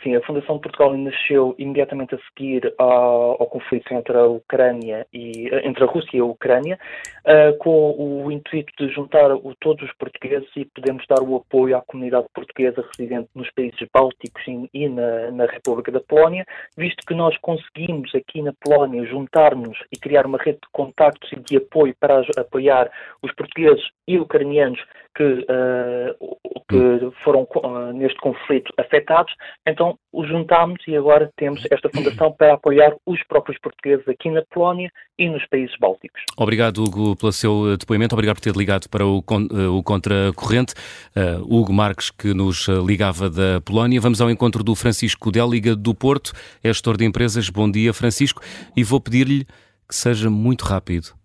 [0.02, 5.04] Sim, a Fundação de Portugal nasceu imediatamente a seguir ao, ao, conflito entre a Ucrânia
[5.12, 6.78] e entre a Rússia e a Ucrânia,
[7.26, 11.76] uh, com o intuito de juntar o, todos os portugueses e podemos dar o apoio
[11.76, 17.04] à comunidade portuguesa residente nos países bálticos e, e na, na, República da Polónia, visto
[17.04, 21.56] que nós conseguimos aqui na Polónia juntar-nos e criar uma rede de contactos e de
[21.56, 22.88] apoio para apoiar
[23.20, 24.80] os portugueses e ucranianos
[25.14, 29.34] que, uh, que foram uh, neste conflito afetados,
[29.72, 34.42] então os juntámos e agora temos esta fundação para apoiar os próprios portugueses aqui na
[34.52, 36.22] Polónia e nos países bálticos.
[36.36, 40.74] Obrigado, Hugo, pelo seu depoimento, obrigado por ter ligado para o, uh, o Contracorrente.
[41.16, 44.00] Uh, Hugo Marques, que nos ligava da Polónia.
[44.00, 47.48] Vamos ao encontro do Francisco Déliga do Porto, é gestor de empresas.
[47.50, 48.42] Bom dia, Francisco,
[48.76, 49.44] e vou pedir-lhe
[49.88, 51.21] que seja muito rápido.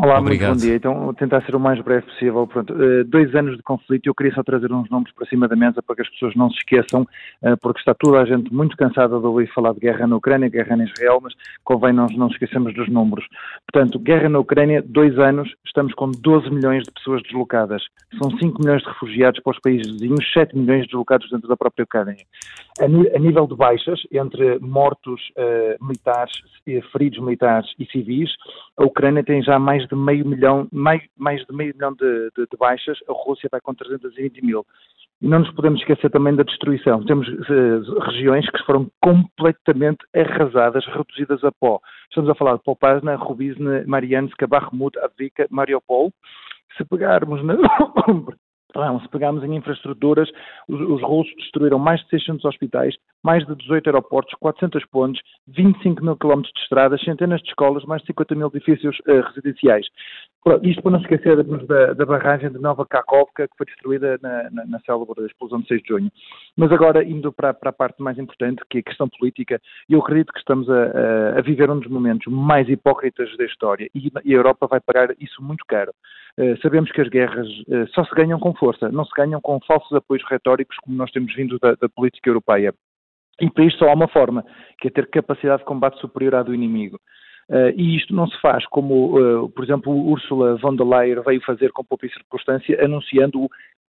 [0.00, 0.50] Olá, Obrigado.
[0.50, 0.76] muito bom dia.
[0.76, 2.46] Então, vou tentar ser o mais breve possível.
[2.46, 5.56] Pronto, uh, dois anos de conflito, eu queria só trazer uns nomes para cima da
[5.56, 8.76] mesa para que as pessoas não se esqueçam, uh, porque está toda a gente muito
[8.76, 11.34] cansada de ouvir falar de guerra na Ucrânia, guerra na Israel, mas
[11.64, 13.26] convém nós não nos esquecermos dos números.
[13.72, 17.82] Portanto, guerra na Ucrânia, dois anos, estamos com 12 milhões de pessoas deslocadas.
[18.22, 21.82] São 5 milhões de refugiados para os países vizinhos, 7 milhões deslocados dentro da própria
[21.82, 22.24] Ucrânia.
[22.78, 26.32] A, a nível de baixas, entre mortos uh, militares,
[26.92, 28.30] feridos militares e civis,
[28.76, 32.46] a Ucrânia tem já mais de meio milhão, mais, mais de meio milhão de, de,
[32.50, 34.64] de baixas, a Rússia vai com 320 mil.
[35.20, 37.04] E não nos podemos esquecer também da destruição.
[37.04, 41.80] Temos uh, regiões que foram completamente arrasadas, reduzidas a pó.
[42.08, 46.12] Estamos a falar de Popasna, Rubizne, Marianska, Bakhmut, Avdivka, Mariupol.
[46.76, 47.54] Se pegarmos na,
[48.74, 50.28] Não, se pegarmos em infraestruturas,
[50.68, 56.04] os, os, russos destruíram mais de 600 hospitais, mais de 18 aeroportos, 400 pontes, 25
[56.04, 59.86] mil quilómetros de estradas, centenas de escolas, mais de 50 mil edifícios uh, residenciais.
[60.62, 64.66] Isto para não esquecermos da, da, barragem de Nova Kakhovka, que foi destruída na, na,
[64.66, 66.12] na célebre explosão de 6 de junho.
[66.56, 70.00] Mas agora, indo para, para, a parte mais importante, que é a questão política, eu
[70.00, 74.34] acredito que estamos a, a viver um dos momentos mais hipócritas da história e, e,
[74.34, 75.92] a Europa vai pagar isso muito caro.
[76.38, 79.58] Uh, sabemos que as guerras uh, só se ganham com força, não se ganham com
[79.66, 82.72] falsos apoios retóricos como nós temos vindo da, da política europeia.
[83.40, 84.44] E para isto só há uma forma,
[84.80, 87.00] que é ter capacidade de combate superior à do inimigo.
[87.50, 91.40] Uh, e isto não se faz como, uh, por exemplo, Ursula von der Leyen veio
[91.42, 93.48] fazer com pouca circunstância, anunciando o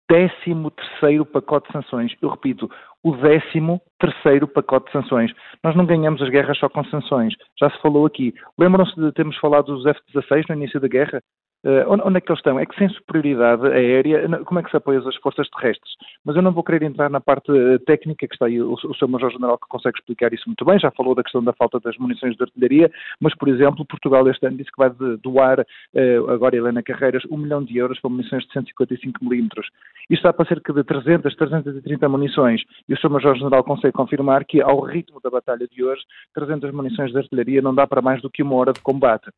[0.07, 0.31] 13
[0.75, 2.13] terceiro pacote de sanções.
[2.21, 2.69] Eu repito,
[3.03, 5.31] o 13 terceiro pacote de sanções.
[5.63, 7.33] Nós não ganhamos as guerras só com sanções.
[7.59, 8.33] Já se falou aqui.
[8.57, 11.21] Lembram-se de termos falado dos F-16 no início da guerra?
[11.65, 12.59] Uh, onde é que eles estão?
[12.59, 15.91] É que sem superioridade aérea, como é que se apoia as forças terrestres?
[16.23, 18.95] Mas eu não vou querer entrar na parte uh, técnica, que está aí o, o
[18.95, 21.97] seu Major-General que consegue explicar isso muito bem, já falou da questão da falta das
[21.97, 24.91] munições de artilharia, mas, por exemplo, Portugal este ano disse que vai
[25.21, 29.67] doar, uh, agora Helena Carreiras, um milhão de euros para munições de 155 milímetros.
[30.09, 34.61] Isto está para cerca de 300, 330 munições, e o seu Major-General consegue confirmar que,
[34.61, 36.03] ao ritmo da batalha de hoje,
[36.35, 39.31] 300 munições de artilharia não dá para mais do que uma hora de combate.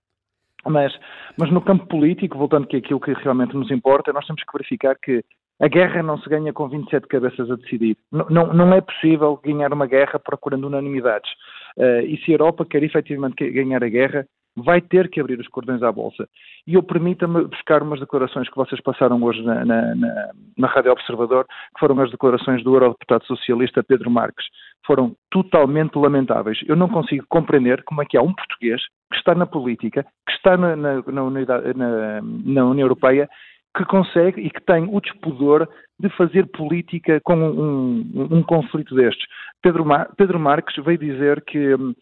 [0.66, 0.94] Mas,
[1.38, 4.96] mas no campo político, voltando que aquilo que realmente nos importa, nós temos que verificar
[4.96, 5.24] que
[5.62, 7.98] a guerra não se ganha com 27 cabeças a decidir.
[8.12, 11.30] Não, não, não é possível ganhar uma guerra procurando unanimidades.
[11.78, 15.48] Uh, e se a Europa quer efetivamente ganhar a guerra, vai ter que abrir os
[15.48, 16.28] cordões à bolsa.
[16.66, 20.92] E eu permita-me buscar umas declarações que vocês passaram hoje na, na, na, na Rádio
[20.92, 24.46] Observador, que foram as declarações do eurodeputado socialista Pedro Marques.
[24.86, 26.60] Foram totalmente lamentáveis.
[26.68, 28.82] Eu não consigo compreender como é que há um português
[29.12, 33.30] que está na política, que está na, na, na, na União Europeia,
[33.76, 35.68] que consegue e que tem o despudor
[36.00, 39.26] de fazer política com um, um, um conflito destes.
[39.62, 41.96] Pedro, Mar, Pedro Marques veio dizer que uh,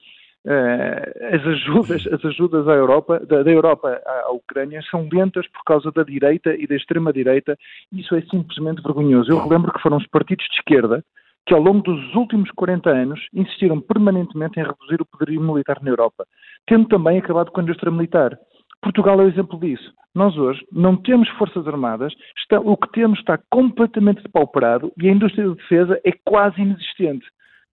[1.34, 5.92] as, ajudas, as ajudas à Europa, da, da, Europa à Ucrânia são lentas por causa
[5.92, 7.58] da direita e da extrema-direita.
[7.92, 9.32] Isso é simplesmente vergonhoso.
[9.32, 11.04] Eu relembro que foram os partidos de esquerda
[11.48, 15.90] que ao longo dos últimos 40 anos insistiram permanentemente em reduzir o poderio militar na
[15.90, 16.28] Europa,
[16.68, 18.38] tendo também acabado com a indústria militar.
[18.82, 19.94] Portugal é o exemplo disso.
[20.14, 25.12] Nós hoje não temos forças armadas, está, o que temos está completamente depauperado e a
[25.12, 27.26] indústria de defesa é quase inexistente.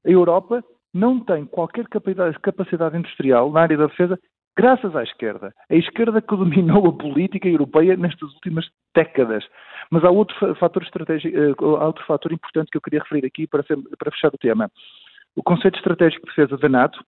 [0.07, 0.62] A Europa
[0.93, 4.16] não tem qualquer capacidade, capacidade industrial na área da defesa
[4.57, 5.52] graças à esquerda.
[5.70, 9.44] A esquerda que dominou a política europeia nestas últimas décadas.
[9.90, 13.46] Mas há outro fator estratégico, eh, há outro fator importante que eu queria referir aqui
[13.46, 14.70] para, ser, para fechar o tema.
[15.36, 16.98] O conceito estratégico de defesa da NATO,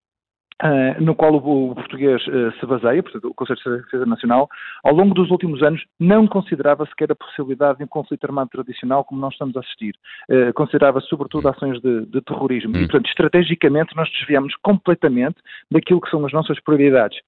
[0.64, 4.48] Uh, no qual o, o português uh, se baseia, portanto, o Conselho de Defesa Nacional,
[4.82, 9.04] ao longo dos últimos anos não considerava sequer a possibilidade de um conflito armado tradicional
[9.04, 9.94] como nós estamos a assistir.
[10.30, 12.74] Uh, considerava sobretudo ações de, de terrorismo.
[12.74, 12.80] Hum.
[12.80, 15.36] E, portanto, estrategicamente nós desviamos completamente
[15.70, 17.18] daquilo que são as nossas prioridades.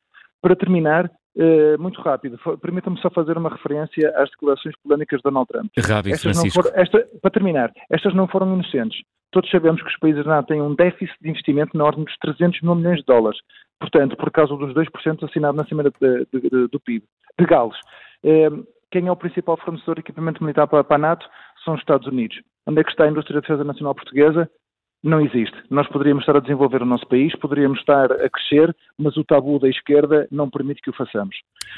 [0.40, 5.46] Para terminar, Uh, muito rápido, permita-me só fazer uma referência às declarações polémicas de Donald
[5.46, 5.70] Trump.
[5.78, 6.62] Rápido, estas Francisco.
[6.64, 8.98] Foram, esta, para terminar, estas não foram inocentes.
[9.30, 12.16] Todos sabemos que os países da NATO têm um déficit de investimento na ordem dos
[12.16, 13.38] 300 mil milhões de dólares.
[13.78, 17.04] Portanto, por causa dos 2% assinados na Cimeira do PIB,
[17.38, 17.76] de Gales.
[18.24, 18.50] Eh,
[18.90, 21.26] quem é o principal fornecedor de equipamento militar para a NATO?
[21.64, 22.40] São os Estados Unidos.
[22.66, 24.50] Onde é que está a indústria de defesa nacional portuguesa?
[25.02, 25.56] Não existe.
[25.70, 29.58] Nós poderíamos estar a desenvolver o nosso país, poderíamos estar a crescer, mas o tabu
[29.58, 31.36] da esquerda não permite que o façamos.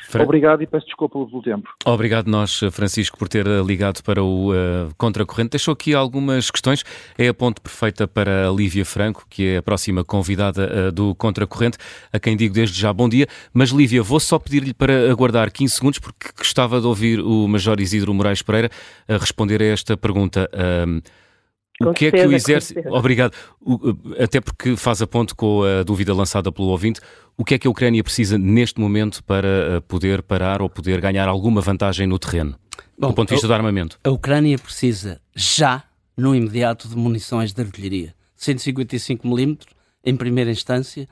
[0.09, 0.23] Fra...
[0.23, 1.68] Obrigado e peço desculpa pelo tempo.
[1.85, 4.55] Obrigado nós, Francisco, por ter eh, ligado para o uh,
[4.97, 5.51] Contracorrente.
[5.51, 6.83] Deixou aqui algumas questões.
[7.18, 11.14] É a ponte perfeita para a Lívia Franco, que é a próxima convidada uh, do
[11.14, 11.77] Contracorrente,
[12.12, 13.27] a quem digo desde já bom dia.
[13.53, 17.79] Mas, Lívia, vou só pedir-lhe para aguardar 15 segundos, porque gostava de ouvir o Major
[17.81, 18.71] Isidro Moraes Pereira
[19.07, 20.49] a responder a esta pergunta.
[20.55, 21.03] Uh,
[21.89, 22.89] o que certeza, é que o exército.
[22.91, 23.33] Obrigado.
[23.61, 27.01] O, até porque faz a ponto com a dúvida lançada pelo ouvinte.
[27.37, 31.01] O que é que a Ucrânia precisa neste momento para eh, poder parar ou poder
[31.01, 32.55] ganhar alguma vantagem no terreno?
[32.99, 33.99] Bom, do ponto de vista a, do armamento.
[34.05, 35.83] A Ucrânia precisa já,
[36.16, 38.14] no imediato, de munições de artilharia.
[38.39, 39.61] 155mm
[40.05, 41.09] em primeira instância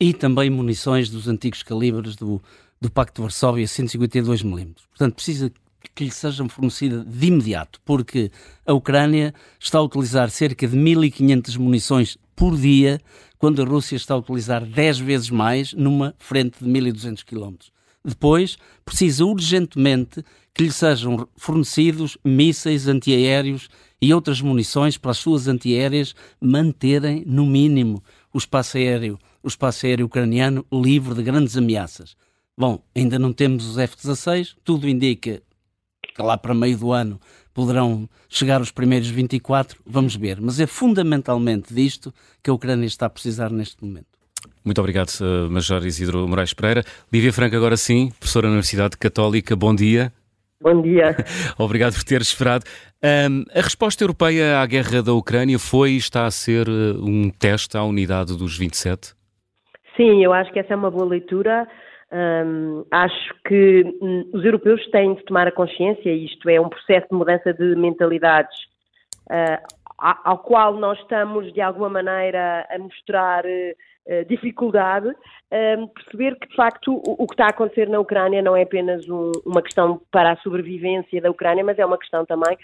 [0.00, 2.40] e também munições dos antigos calibres do,
[2.80, 4.74] do Pacto de Varsóvia 152mm.
[4.90, 5.52] Portanto, precisa
[5.94, 8.30] que lhe sejam fornecidas de imediato, porque
[8.66, 13.00] a Ucrânia está a utilizar cerca de 1.500 munições por dia,
[13.38, 17.56] quando a Rússia está a utilizar 10 vezes mais numa frente de 1.200 km.
[18.04, 20.24] Depois, precisa urgentemente
[20.54, 23.68] que lhe sejam fornecidos mísseis antiaéreos
[24.00, 28.02] e outras munições para as suas antiaéreas manterem, no mínimo,
[28.32, 32.16] o espaço aéreo, o espaço aéreo ucraniano livre de grandes ameaças.
[32.56, 35.42] Bom, ainda não temos os F-16, tudo indica
[36.22, 37.20] lá para meio do ano
[37.52, 40.40] poderão chegar os primeiros 24, vamos ver.
[40.40, 42.12] Mas é fundamentalmente disto
[42.42, 44.06] que a Ucrânia está a precisar neste momento.
[44.64, 46.84] Muito obrigado, uh, Major Isidro Moraes Pereira.
[47.12, 50.12] Lívia Franca, agora sim, professora da Universidade Católica, bom dia.
[50.60, 51.16] Bom dia.
[51.58, 52.64] Obrigado por ter esperado.
[53.02, 57.30] Um, a resposta europeia à guerra da Ucrânia foi e está a ser uh, um
[57.30, 59.14] teste à unidade dos 27?
[59.96, 61.66] Sim, eu acho que essa é uma boa leitura.
[62.90, 67.16] Acho que um, os europeus têm de tomar a consciência, isto é um processo de
[67.16, 68.56] mudança de mentalidades
[69.30, 69.62] uh,
[69.98, 75.14] ao qual nós estamos de alguma maneira a mostrar uh, dificuldade,
[75.94, 79.06] perceber que de facto o, o, que está a acontecer na Ucrânia não é apenas
[79.06, 82.56] um, uma questão para a sobrevivência da Ucrânia, mas é uma questão também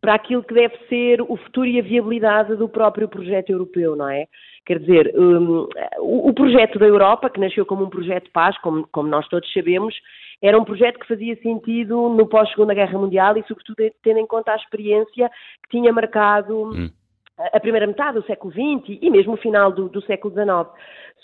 [0.00, 4.08] para aquilo que deve ser o futuro e a viabilidade do próprio projeto europeu, não
[4.08, 4.26] é?
[4.64, 8.56] Quer dizer, um, o, o, projeto da Europa, que nasceu como um projeto de paz,
[8.58, 9.94] como, como nós todos sabemos,
[10.42, 14.52] era um projeto que fazia sentido no pós-Segunda Guerra Mundial e, sobretudo, tendo em conta
[14.52, 15.28] a experiência
[15.62, 16.90] que tinha marcado hum.
[17.52, 20.68] a primeira metade do século XX e mesmo o final do, do século XIX.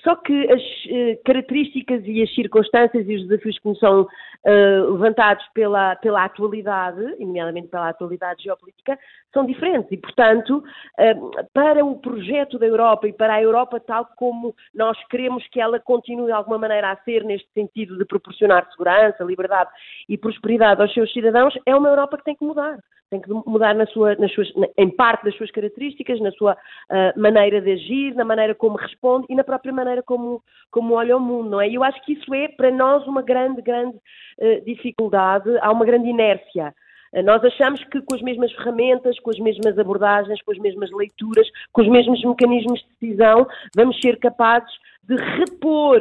[0.02, 4.92] Só que as uh, características e as circunstâncias e os desafios que nos são uh,
[4.92, 8.98] levantados pela, pela atualidade, nomeadamente pela atualidade geopolítica,
[9.32, 9.90] são diferentes.
[9.90, 14.96] E, portanto, uh, para o projeto da Europa e para a Europa tal como nós
[15.08, 19.70] queremos que ela continue de alguma maneira a ser neste sentido de proporcionar segurança, liberdade
[20.08, 22.78] e prosperidade aos seus cidadãos, é uma Europa que tem que mudar.
[23.08, 27.20] Tem que mudar na sua, nas suas, em parte das suas características, na sua uh,
[27.20, 31.20] maneira de agir, na maneira como responde e na própria maneira como, como olha o
[31.20, 31.68] mundo, não é?
[31.68, 35.84] E eu acho que isso é para nós uma grande, grande uh, dificuldade, há uma
[35.84, 36.74] grande inércia.
[37.12, 40.90] Uh, nós achamos que com as mesmas ferramentas, com as mesmas abordagens, com as mesmas
[40.90, 44.72] leituras, com os mesmos mecanismos de decisão, vamos ser capazes
[45.08, 46.00] de repor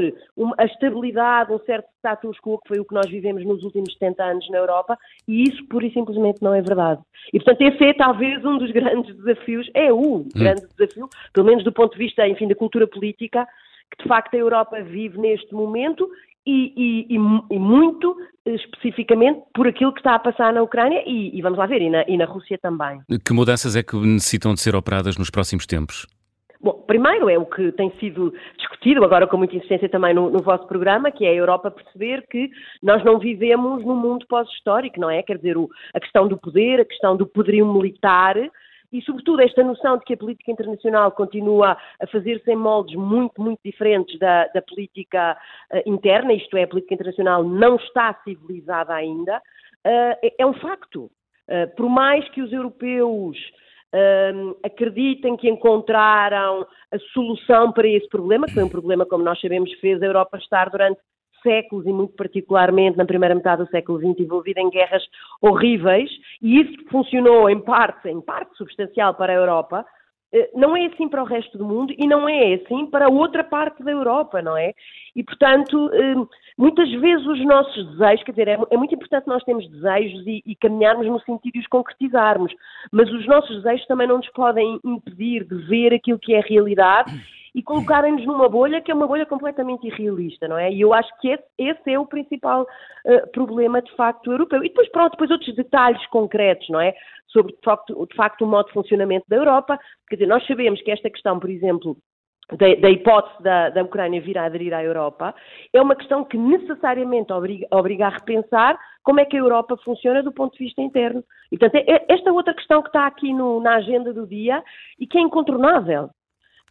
[0.58, 4.24] a estabilidade, um certo status quo, que foi o que nós vivemos nos últimos 70
[4.24, 7.02] anos na Europa, e isso pura e simplesmente não é verdade.
[7.32, 10.28] E, portanto, esse é talvez um dos grandes desafios, é o hum.
[10.36, 13.48] grande desafio, pelo menos do ponto de vista, enfim, da cultura política,
[13.92, 16.10] que de facto a Europa vive neste momento
[16.46, 18.16] e, e, e, muito
[18.46, 21.90] especificamente por aquilo que está a passar na Ucrânia e, e vamos lá ver, e
[21.90, 23.02] na, e na Rússia também.
[23.26, 26.06] Que mudanças é que necessitam de ser operadas nos próximos tempos?
[26.62, 30.42] Bom, primeiro é o que tem sido discutido agora com muita insistência também no, no,
[30.42, 32.50] vosso programa, que é a Europa perceber que
[32.82, 35.22] nós não vivemos num mundo pós-histórico, não é?
[35.22, 38.36] Quer dizer, o, a questão do poder, a questão do poderio militar
[38.98, 43.42] e, sobretudo, esta noção de que a política internacional continua a fazer-se em moldes muito,
[43.42, 45.38] muito diferentes da, da política
[45.74, 50.54] uh, interna, isto é, a política internacional não está civilizada ainda, uh, é, é, um
[50.54, 51.12] facto.
[51.48, 53.38] Uh, por mais que os europeus
[54.34, 59.40] um, acreditem que encontraram a solução para esse problema, que foi um problema, como nós
[59.40, 61.00] sabemos, fez a Europa estar durante
[61.46, 65.04] séculos e muito particularmente na primeira metade do século XX envolvida em guerras
[65.42, 66.10] horríveis
[66.42, 69.86] e isso funcionou em parte, em parte substancial para a Europa,
[70.34, 73.44] eh, não é assim para o resto do mundo e não é assim para outra
[73.44, 74.74] parte da Europa, não é?
[75.16, 76.16] E, portanto, eh,
[76.58, 80.44] muitas vezes os nossos desejos, quer dizer, é, é muito importante nós termos desejos e,
[80.46, 82.54] e, caminharmos no sentido de os concretizarmos,
[82.92, 87.14] mas os nossos desejos também não nos podem impedir de ver aquilo que é realidade
[87.56, 90.70] e colocarem-nos numa bolha que é uma bolha completamente irrealista, não é?
[90.70, 94.62] E eu acho que esse, esse é o principal uh, problema, de facto, europeu.
[94.62, 96.94] E depois, pronto, depois outros detalhes concretos, não é?
[97.30, 99.80] Sobre, de facto, de facto, o modo de funcionamento da Europa.
[100.10, 101.96] Quer dizer, nós sabemos que esta questão, por exemplo,
[102.50, 105.34] da, da, hipótese da, da Ucrânia vir a aderir à Europa,
[105.72, 110.22] é uma questão que necessariamente obriga, obriga, a repensar como é que a Europa funciona
[110.22, 111.24] do ponto de vista interno.
[111.50, 114.62] E, portanto, é, é esta outra questão que está aqui no, na agenda do dia
[115.00, 116.10] e que é incontornável.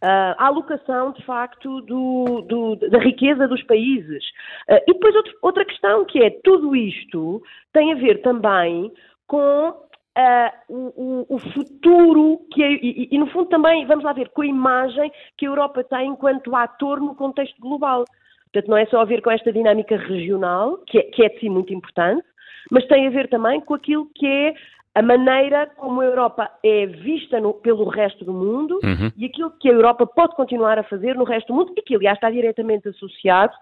[0.05, 4.23] Uh, a alocação, de facto, do, do, da riqueza dos países.
[4.69, 7.41] Uh, e depois outro, outra questão que é, tudo isto
[7.73, 8.91] tem a ver também
[9.25, 14.29] com uh, o, o, futuro, que é, e, e, no fundo também, vamos lá ver,
[14.29, 18.05] com a imagem que a Europa tem enquanto ator no contexto global.
[18.53, 21.39] Portanto, não é só a ver com esta dinâmica regional, que é, que é de
[21.39, 22.23] si muito importante,
[22.69, 24.53] mas tem a ver também com aquilo que é
[24.95, 29.11] a maneira como a Europa é vista no, pelo resto do mundo uhum.
[29.17, 31.95] e aquilo que a Europa pode continuar a fazer no resto do mundo e que,
[31.95, 33.53] aliás, está diretamente associado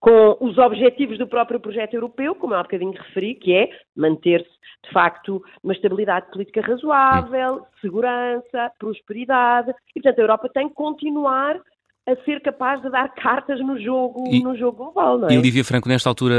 [0.00, 4.50] com os objetivos do próprio projeto europeu, como eu há bocadinho referi, que é manter-se,
[4.84, 7.64] de facto, uma estabilidade política razoável, uhum.
[7.80, 9.72] segurança, prosperidade.
[9.94, 11.60] E, portanto, a Europa tem que continuar
[12.06, 15.34] a ser capaz de dar cartas no jogo, e, no jogo global, não é?
[15.34, 16.34] E Lívia Franco, nesta altura,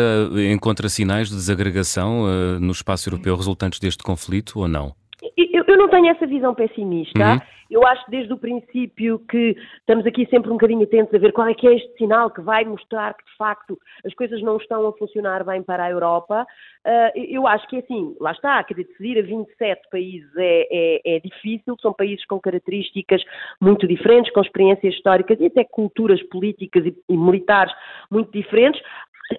[0.51, 4.93] encontra sinais de desagregação uh, no espaço europeu resultantes deste conflito ou não?
[5.37, 7.33] Eu, eu não tenho essa visão pessimista.
[7.33, 7.41] Uhum.
[7.73, 11.47] Eu acho desde o princípio que estamos aqui sempre um bocadinho atentos a ver qual
[11.47, 14.87] é que é este sinal que vai mostrar que, de facto, as coisas não estão
[14.87, 16.45] a funcionar bem para a Europa.
[16.85, 21.15] Uh, eu acho que, assim, lá está, quer dizer, decidir a 27 países é, é,
[21.15, 23.23] é difícil, são países com características
[23.59, 27.73] muito diferentes, com experiências históricas e até culturas políticas e, e militares
[28.11, 28.79] muito diferentes.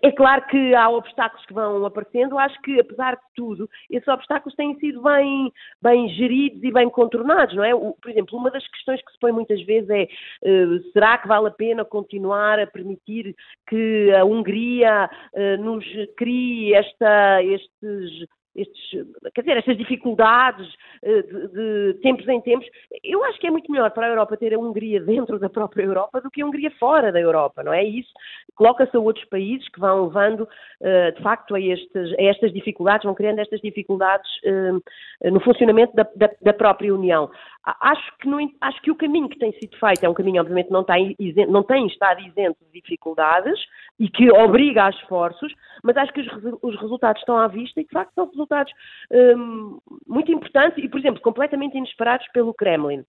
[0.02, 4.54] É claro que há obstáculos que vão aparecendo, acho que, apesar de tudo, esses obstáculos
[4.54, 7.74] têm sido bem, bem geridos e bem contornados, não é?
[7.74, 11.28] O, por exemplo, uma das questões que se põe muitas vezes é uh, será que
[11.28, 13.34] vale a pena continuar a permitir
[13.68, 15.84] que a Hungria uh, nos
[16.16, 20.68] crie esta, estes estes, quer dizer, estas dificuldades
[21.02, 22.66] eh, de, de, tempos em tempos,
[23.02, 25.84] eu acho que é muito melhor para a Europa ter a Hungria dentro da própria
[25.84, 27.84] Europa do que a Hungria fora da Europa, não é?
[27.84, 28.12] Isso
[28.54, 30.48] coloca-se a outros países que vão levando,
[30.80, 35.94] eh, de facto, a, estes, a estas dificuldades, vão criando estas dificuldades eh, no funcionamento
[35.94, 37.30] da, da, da própria União.
[37.66, 38.28] Acho que,
[38.60, 41.50] acho que o caminho que tem sido feito é um caminho, obviamente, não tem, isento,
[41.50, 43.58] não tem estado isento de dificuldades
[43.98, 45.50] e que obriga a esforços,
[45.82, 46.28] mas acho que os,
[46.62, 48.70] os resultados estão à vista e, de facto, são resultados
[49.10, 53.02] um, muito importantes e, por exemplo, completamente inesperados pelo Kremlin.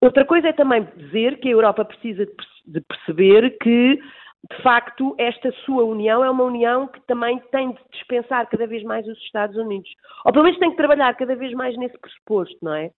[0.00, 2.24] Outra coisa é também dizer que a Europa precisa
[2.66, 7.80] de perceber que, de facto, esta sua união é uma união que também tem de
[7.92, 9.90] dispensar cada vez mais os Estados Unidos.
[10.24, 12.90] Ou pelo menos tem que trabalhar cada vez mais nesse pressuposto, não é?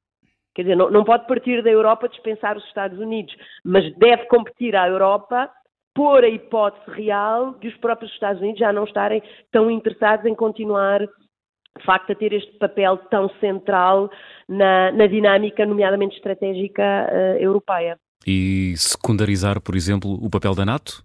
[0.54, 3.34] Quer dizer, não, não pode partir da Europa dispensar os Estados Unidos,
[3.64, 5.50] mas deve competir à Europa
[5.94, 10.34] por a hipótese real de os próprios Estados Unidos já não estarem tão interessados em
[10.34, 14.10] continuar de facto a ter este papel tão central
[14.48, 17.98] na, na dinâmica, nomeadamente estratégica uh, europeia.
[18.26, 21.02] E secundarizar, por exemplo, o papel da NATO?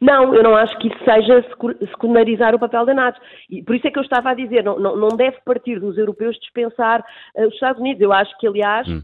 [0.00, 1.44] Não, eu não acho que isso seja
[1.90, 3.20] secundarizar o papel da NATO.
[3.50, 5.98] E por isso é que eu estava a dizer, não, não, não deve partir dos
[5.98, 7.04] europeus dispensar
[7.36, 8.00] uh, os Estados Unidos.
[8.00, 9.02] Eu acho que, aliás, hum.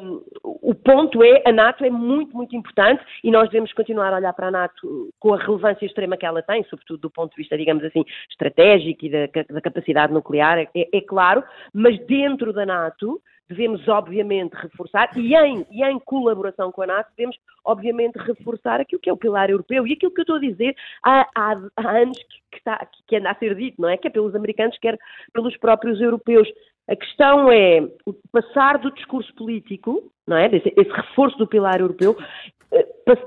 [0.00, 4.16] um, o ponto é, a NATO é muito, muito importante e nós devemos continuar a
[4.16, 7.36] olhar para a NATO com a relevância extrema que ela tem, sobretudo do ponto de
[7.36, 11.44] vista, digamos assim, estratégico e da, da capacidade nuclear, é, é claro,
[11.74, 17.10] mas dentro da NATO devemos obviamente reforçar, e em, e em colaboração com a NATO,
[17.16, 20.40] devemos obviamente reforçar aquilo que é o pilar europeu e aquilo que eu estou a
[20.40, 23.96] dizer há, há, há anos que, que, está, que anda a ser dito, não é?
[23.96, 24.98] Quer pelos americanos, quer
[25.32, 26.48] pelos próprios europeus.
[26.88, 27.86] A questão é
[28.32, 30.46] passar do discurso político, não é?
[30.46, 32.16] Esse, esse reforço do pilar europeu,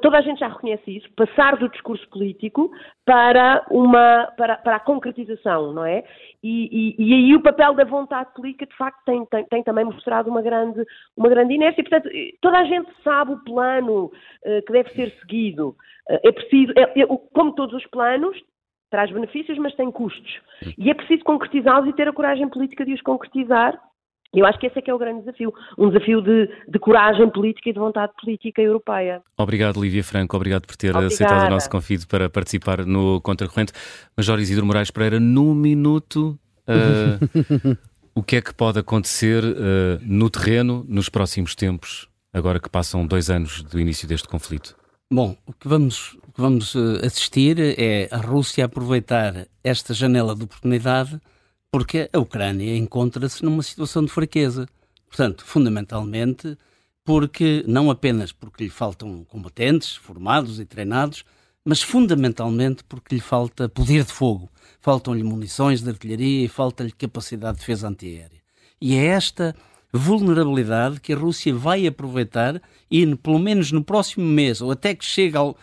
[0.01, 2.72] toda a gente já reconhece isso, passar do discurso político
[3.05, 6.03] para, uma, para, para a concretização, não é?
[6.43, 9.85] E, e, e, aí o papel da vontade política, de facto, tem, tem, tem, também
[9.85, 10.85] mostrado uma grande,
[11.18, 11.84] uma grande inércia.
[11.84, 12.09] Portanto,
[12.41, 15.69] toda a gente sabe o plano uh, que deve ser seguido.
[16.09, 18.38] Uh, é preciso, é, é, como todos os planos,
[18.91, 20.39] traz benefícios, mas tem custos.
[20.77, 23.80] E é preciso concretizá-los e ter a coragem política de os concretizar.
[24.34, 27.30] Eu acho que esse é que é o grande desafio, um desafio de, de coragem
[27.30, 29.22] política e de vontade política europeia.
[29.38, 31.14] Obrigado, Lívia Franco, obrigado por ter Obrigada.
[31.14, 33.74] aceitado o nosso convite para participar no Contracorrente.
[34.16, 37.78] Major Isidro Moraes Pereira, num minuto, uh,
[38.16, 43.06] o que é que pode acontecer uh, no terreno nos próximos tempos agora que passam
[43.06, 44.76] dois anos do início deste conflito?
[45.12, 50.34] Bom, o que vamos, o que vamos eh, assistir é a Rússia aproveitar esta janela
[50.34, 51.20] de oportunidade
[51.72, 54.68] porque a Ucrânia encontra-se numa situação de fraqueza.
[55.07, 56.57] Portanto, fundamentalmente,
[57.06, 61.23] porque não apenas porque lhe faltam combatentes formados e treinados,
[61.64, 64.49] mas fundamentalmente porque lhe falta poder de fogo,
[64.81, 68.41] faltam-lhe munições de artilharia e falta-lhe capacidade de defesa antiaérea.
[68.80, 69.56] E é esta
[69.93, 75.06] vulnerabilidade que a Rússia vai aproveitar e, pelo menos no próximo mês, ou até que
[75.06, 75.57] chegue ao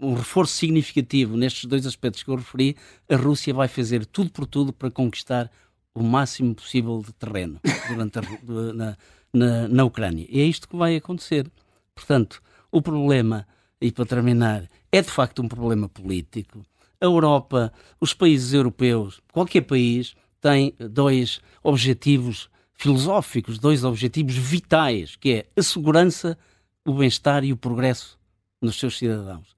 [0.00, 2.76] um reforço significativo nestes dois aspectos que eu referi,
[3.08, 5.50] a Rússia vai fazer tudo por tudo para conquistar
[5.94, 8.22] o máximo possível de terreno durante a,
[8.74, 8.96] na,
[9.32, 10.26] na, na Ucrânia.
[10.28, 11.50] E é isto que vai acontecer.
[11.94, 13.46] Portanto, o problema,
[13.80, 16.64] e para terminar, é de facto um problema político.
[17.00, 25.32] A Europa, os países europeus, qualquer país tem dois objetivos filosóficos, dois objetivos vitais, que
[25.32, 26.38] é a segurança,
[26.84, 28.18] o bem-estar e o progresso
[28.60, 29.55] nos seus cidadãos.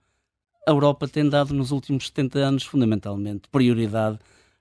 [0.68, 4.18] A Europa tem dado nos últimos 70 anos, fundamentalmente, prioridade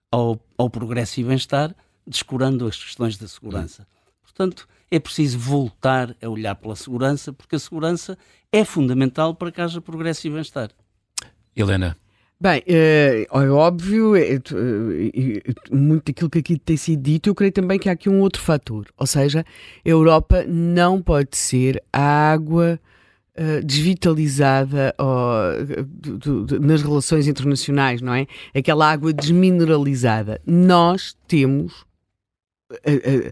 [0.09, 1.75] ao, ao progresso e bem-estar,
[2.07, 3.85] descurando as questões da segurança.
[4.23, 8.17] Portanto, é preciso voltar a olhar pela segurança, porque a segurança
[8.53, 10.69] é fundamental para que haja progresso e bem-estar.
[11.53, 11.97] Helena.
[12.39, 14.39] Bem, é, é óbvio, é, é,
[15.69, 18.41] muito daquilo que aqui tem sido dito, eu creio também que há aqui um outro
[18.41, 19.45] fator, ou seja,
[19.85, 22.79] a Europa não pode ser a água
[23.39, 28.27] uh, desvitalizada uh, do, do, nas relações internacionais, não é?
[28.55, 30.41] Aquela água desmineralizada.
[30.45, 31.85] Nós temos.
[32.71, 33.31] Uh,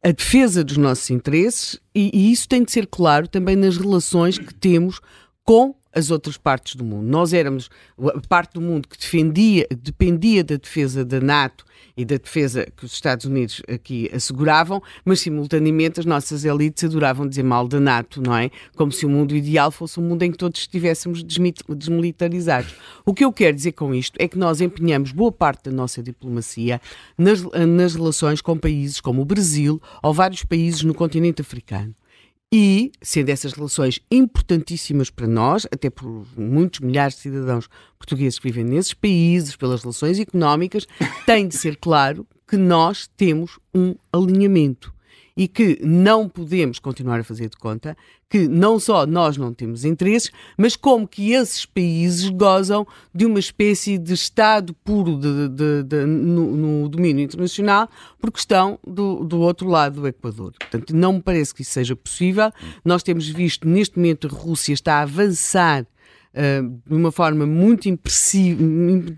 [0.00, 4.38] a defesa dos nossos interesses e, e, isso tem de ser claro também nas relações
[4.38, 5.00] que temos
[5.44, 7.06] com as outras partes do mundo.
[7.06, 11.64] Nós éramos a parte do mundo que defendia, dependia da defesa da NATO
[11.96, 17.26] e da defesa que os Estados Unidos aqui asseguravam, mas simultaneamente as nossas elites adoravam
[17.26, 18.50] dizer mal da NATO, não é?
[18.76, 22.74] Como se o mundo ideal fosse um mundo em que todos estivéssemos desmilitarizados.
[23.04, 26.02] O que eu quero dizer com isto é que nós empenhamos boa parte da nossa
[26.02, 26.80] diplomacia
[27.16, 31.94] nas, nas relações com países como o Brasil ou vários países no continente africano.
[32.52, 37.68] E, sendo essas relações importantíssimas para nós, até por muitos milhares de cidadãos
[37.98, 40.86] portugueses que vivem nesses países, pelas relações económicas,
[41.26, 44.94] tem de ser claro que nós temos um alinhamento
[45.38, 47.96] e que não podemos continuar a fazer de conta
[48.28, 52.84] que não só nós não temos interesses, mas como que esses países gozam
[53.14, 57.88] de uma espécie de Estado puro de, de, de, no, no, domínio internacional
[58.20, 60.52] porque estão do, do outro lado do Equador.
[60.58, 62.50] Portanto, não me parece que isso seja possível.
[62.84, 65.86] Nós temos visto, neste momento, a Rússia está a avançar
[66.28, 67.88] Uh, de uma forma muito,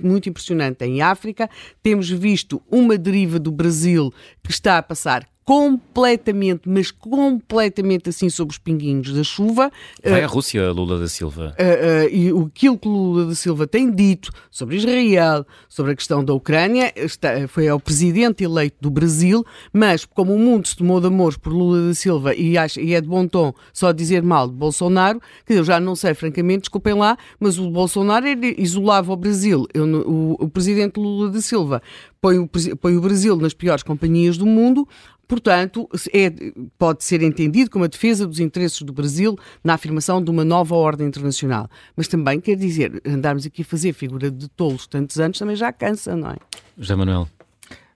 [0.01, 1.51] muito impressionante em África.
[1.83, 8.53] Temos visto uma deriva do Brasil que está a passar completamente, mas completamente assim sob
[8.53, 9.71] os pinguinhos da chuva.
[10.05, 11.57] Vai uh, à Rússia, Lula da Silva.
[11.59, 16.25] Uh, uh, e aquilo que Lula da Silva tem dito sobre Israel, sobre a questão
[16.25, 21.01] da Ucrânia, está, foi ao presidente eleito do Brasil, mas como o mundo se tomou
[21.01, 24.23] de amor por Lula da Silva e, acha, e é de bom tom só dizer
[24.23, 28.27] mal de Bolsonaro, que eu já não sei, francamente, desculpem lá, mas o Bolsonaro
[28.57, 29.67] isolava o Brasil.
[29.75, 31.83] Eu, o, o presidente Lula da Silva
[32.21, 32.49] põe o,
[32.79, 34.87] põe o Brasil nas piores companhias do mundo,
[35.31, 36.29] Portanto, é,
[36.77, 40.75] pode ser entendido como a defesa dos interesses do Brasil na afirmação de uma nova
[40.75, 41.71] ordem internacional.
[41.97, 45.73] Mas também quer dizer, andarmos aqui a fazer figura de tolos tantos anos também já
[45.73, 46.37] cansa, não é?
[46.77, 47.29] José Manuel.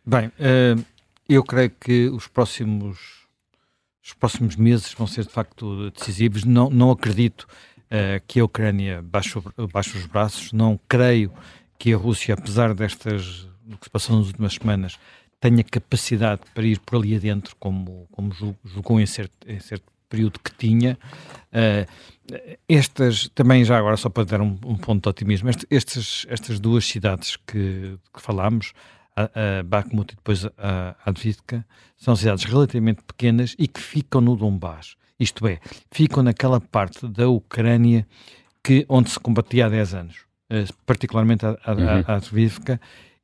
[0.06, 0.77] Bem, eh,
[1.28, 3.01] eu creio que os próximos,
[4.01, 6.44] os próximos meses vão ser de facto decisivos.
[6.44, 7.48] Não, não acredito
[7.86, 9.35] uh, que a Ucrânia baixe,
[9.73, 10.52] baixe os braços.
[10.52, 11.32] Não creio
[11.81, 14.98] que a Rússia, apesar destas do que se passou nas últimas semanas,
[15.44, 18.32] tenha capacidade para ir por ali adentro, como, como
[18.64, 20.98] julgou em certo, em certo período que tinha.
[21.52, 21.86] Uh,
[22.66, 26.86] estas, também já agora, só para dar um, um ponto de otimismo, estes, estas duas
[26.86, 28.72] cidades que, que falámos,
[29.14, 29.24] a,
[29.58, 31.62] a Bakhmut e depois a Advitka,
[31.94, 34.96] são cidades relativamente pequenas e que ficam no Donbass.
[35.20, 35.60] Isto é,
[35.90, 38.06] ficam naquela parte da Ucrânia
[38.62, 40.16] que, onde se combatia há 10 anos,
[40.50, 42.04] uh, particularmente a, a, uhum.
[42.06, 42.80] a Advitka,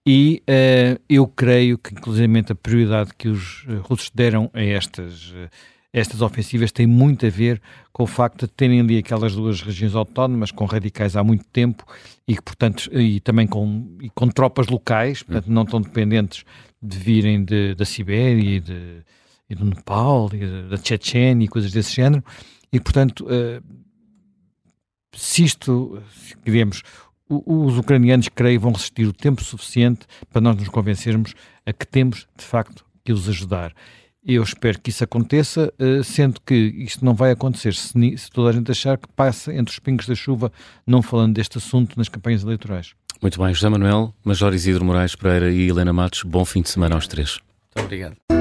[0.07, 5.31] e uh, eu creio que, inclusive, a prioridade que os uh, russos deram a estas,
[5.31, 5.51] uh,
[5.93, 7.61] estas ofensivas tem muito a ver
[7.93, 11.85] com o facto de terem ali aquelas duas regiões autónomas com radicais há muito tempo
[12.27, 16.45] e que, portanto, e também com, e com tropas locais, portanto, não tão dependentes
[16.83, 19.03] de virem de, da Sibéria e, de,
[19.51, 22.25] e do Nepal e da Chechênia e coisas desse género.
[22.73, 23.27] E, portanto,
[25.15, 26.01] se isto,
[26.45, 26.83] digamos,
[27.31, 30.01] os ucranianos, creio, vão resistir o tempo suficiente
[30.33, 31.35] para nós nos convencermos
[31.65, 33.73] a que temos, de facto, que os ajudar.
[34.27, 38.51] Eu espero que isso aconteça, eh, sendo que isto não vai acontecer se, se toda
[38.51, 40.53] a gente achar que passa entre os pingos da chuva,
[40.87, 42.93] não falando deste assunto nas campanhas eleitorais.
[43.23, 46.97] Muito bem, José Manuel, Major Isidro Moraes Pereira e Helena Matos, bom fim de semana
[46.97, 47.39] aos três.
[47.75, 48.40] Muito obrigado.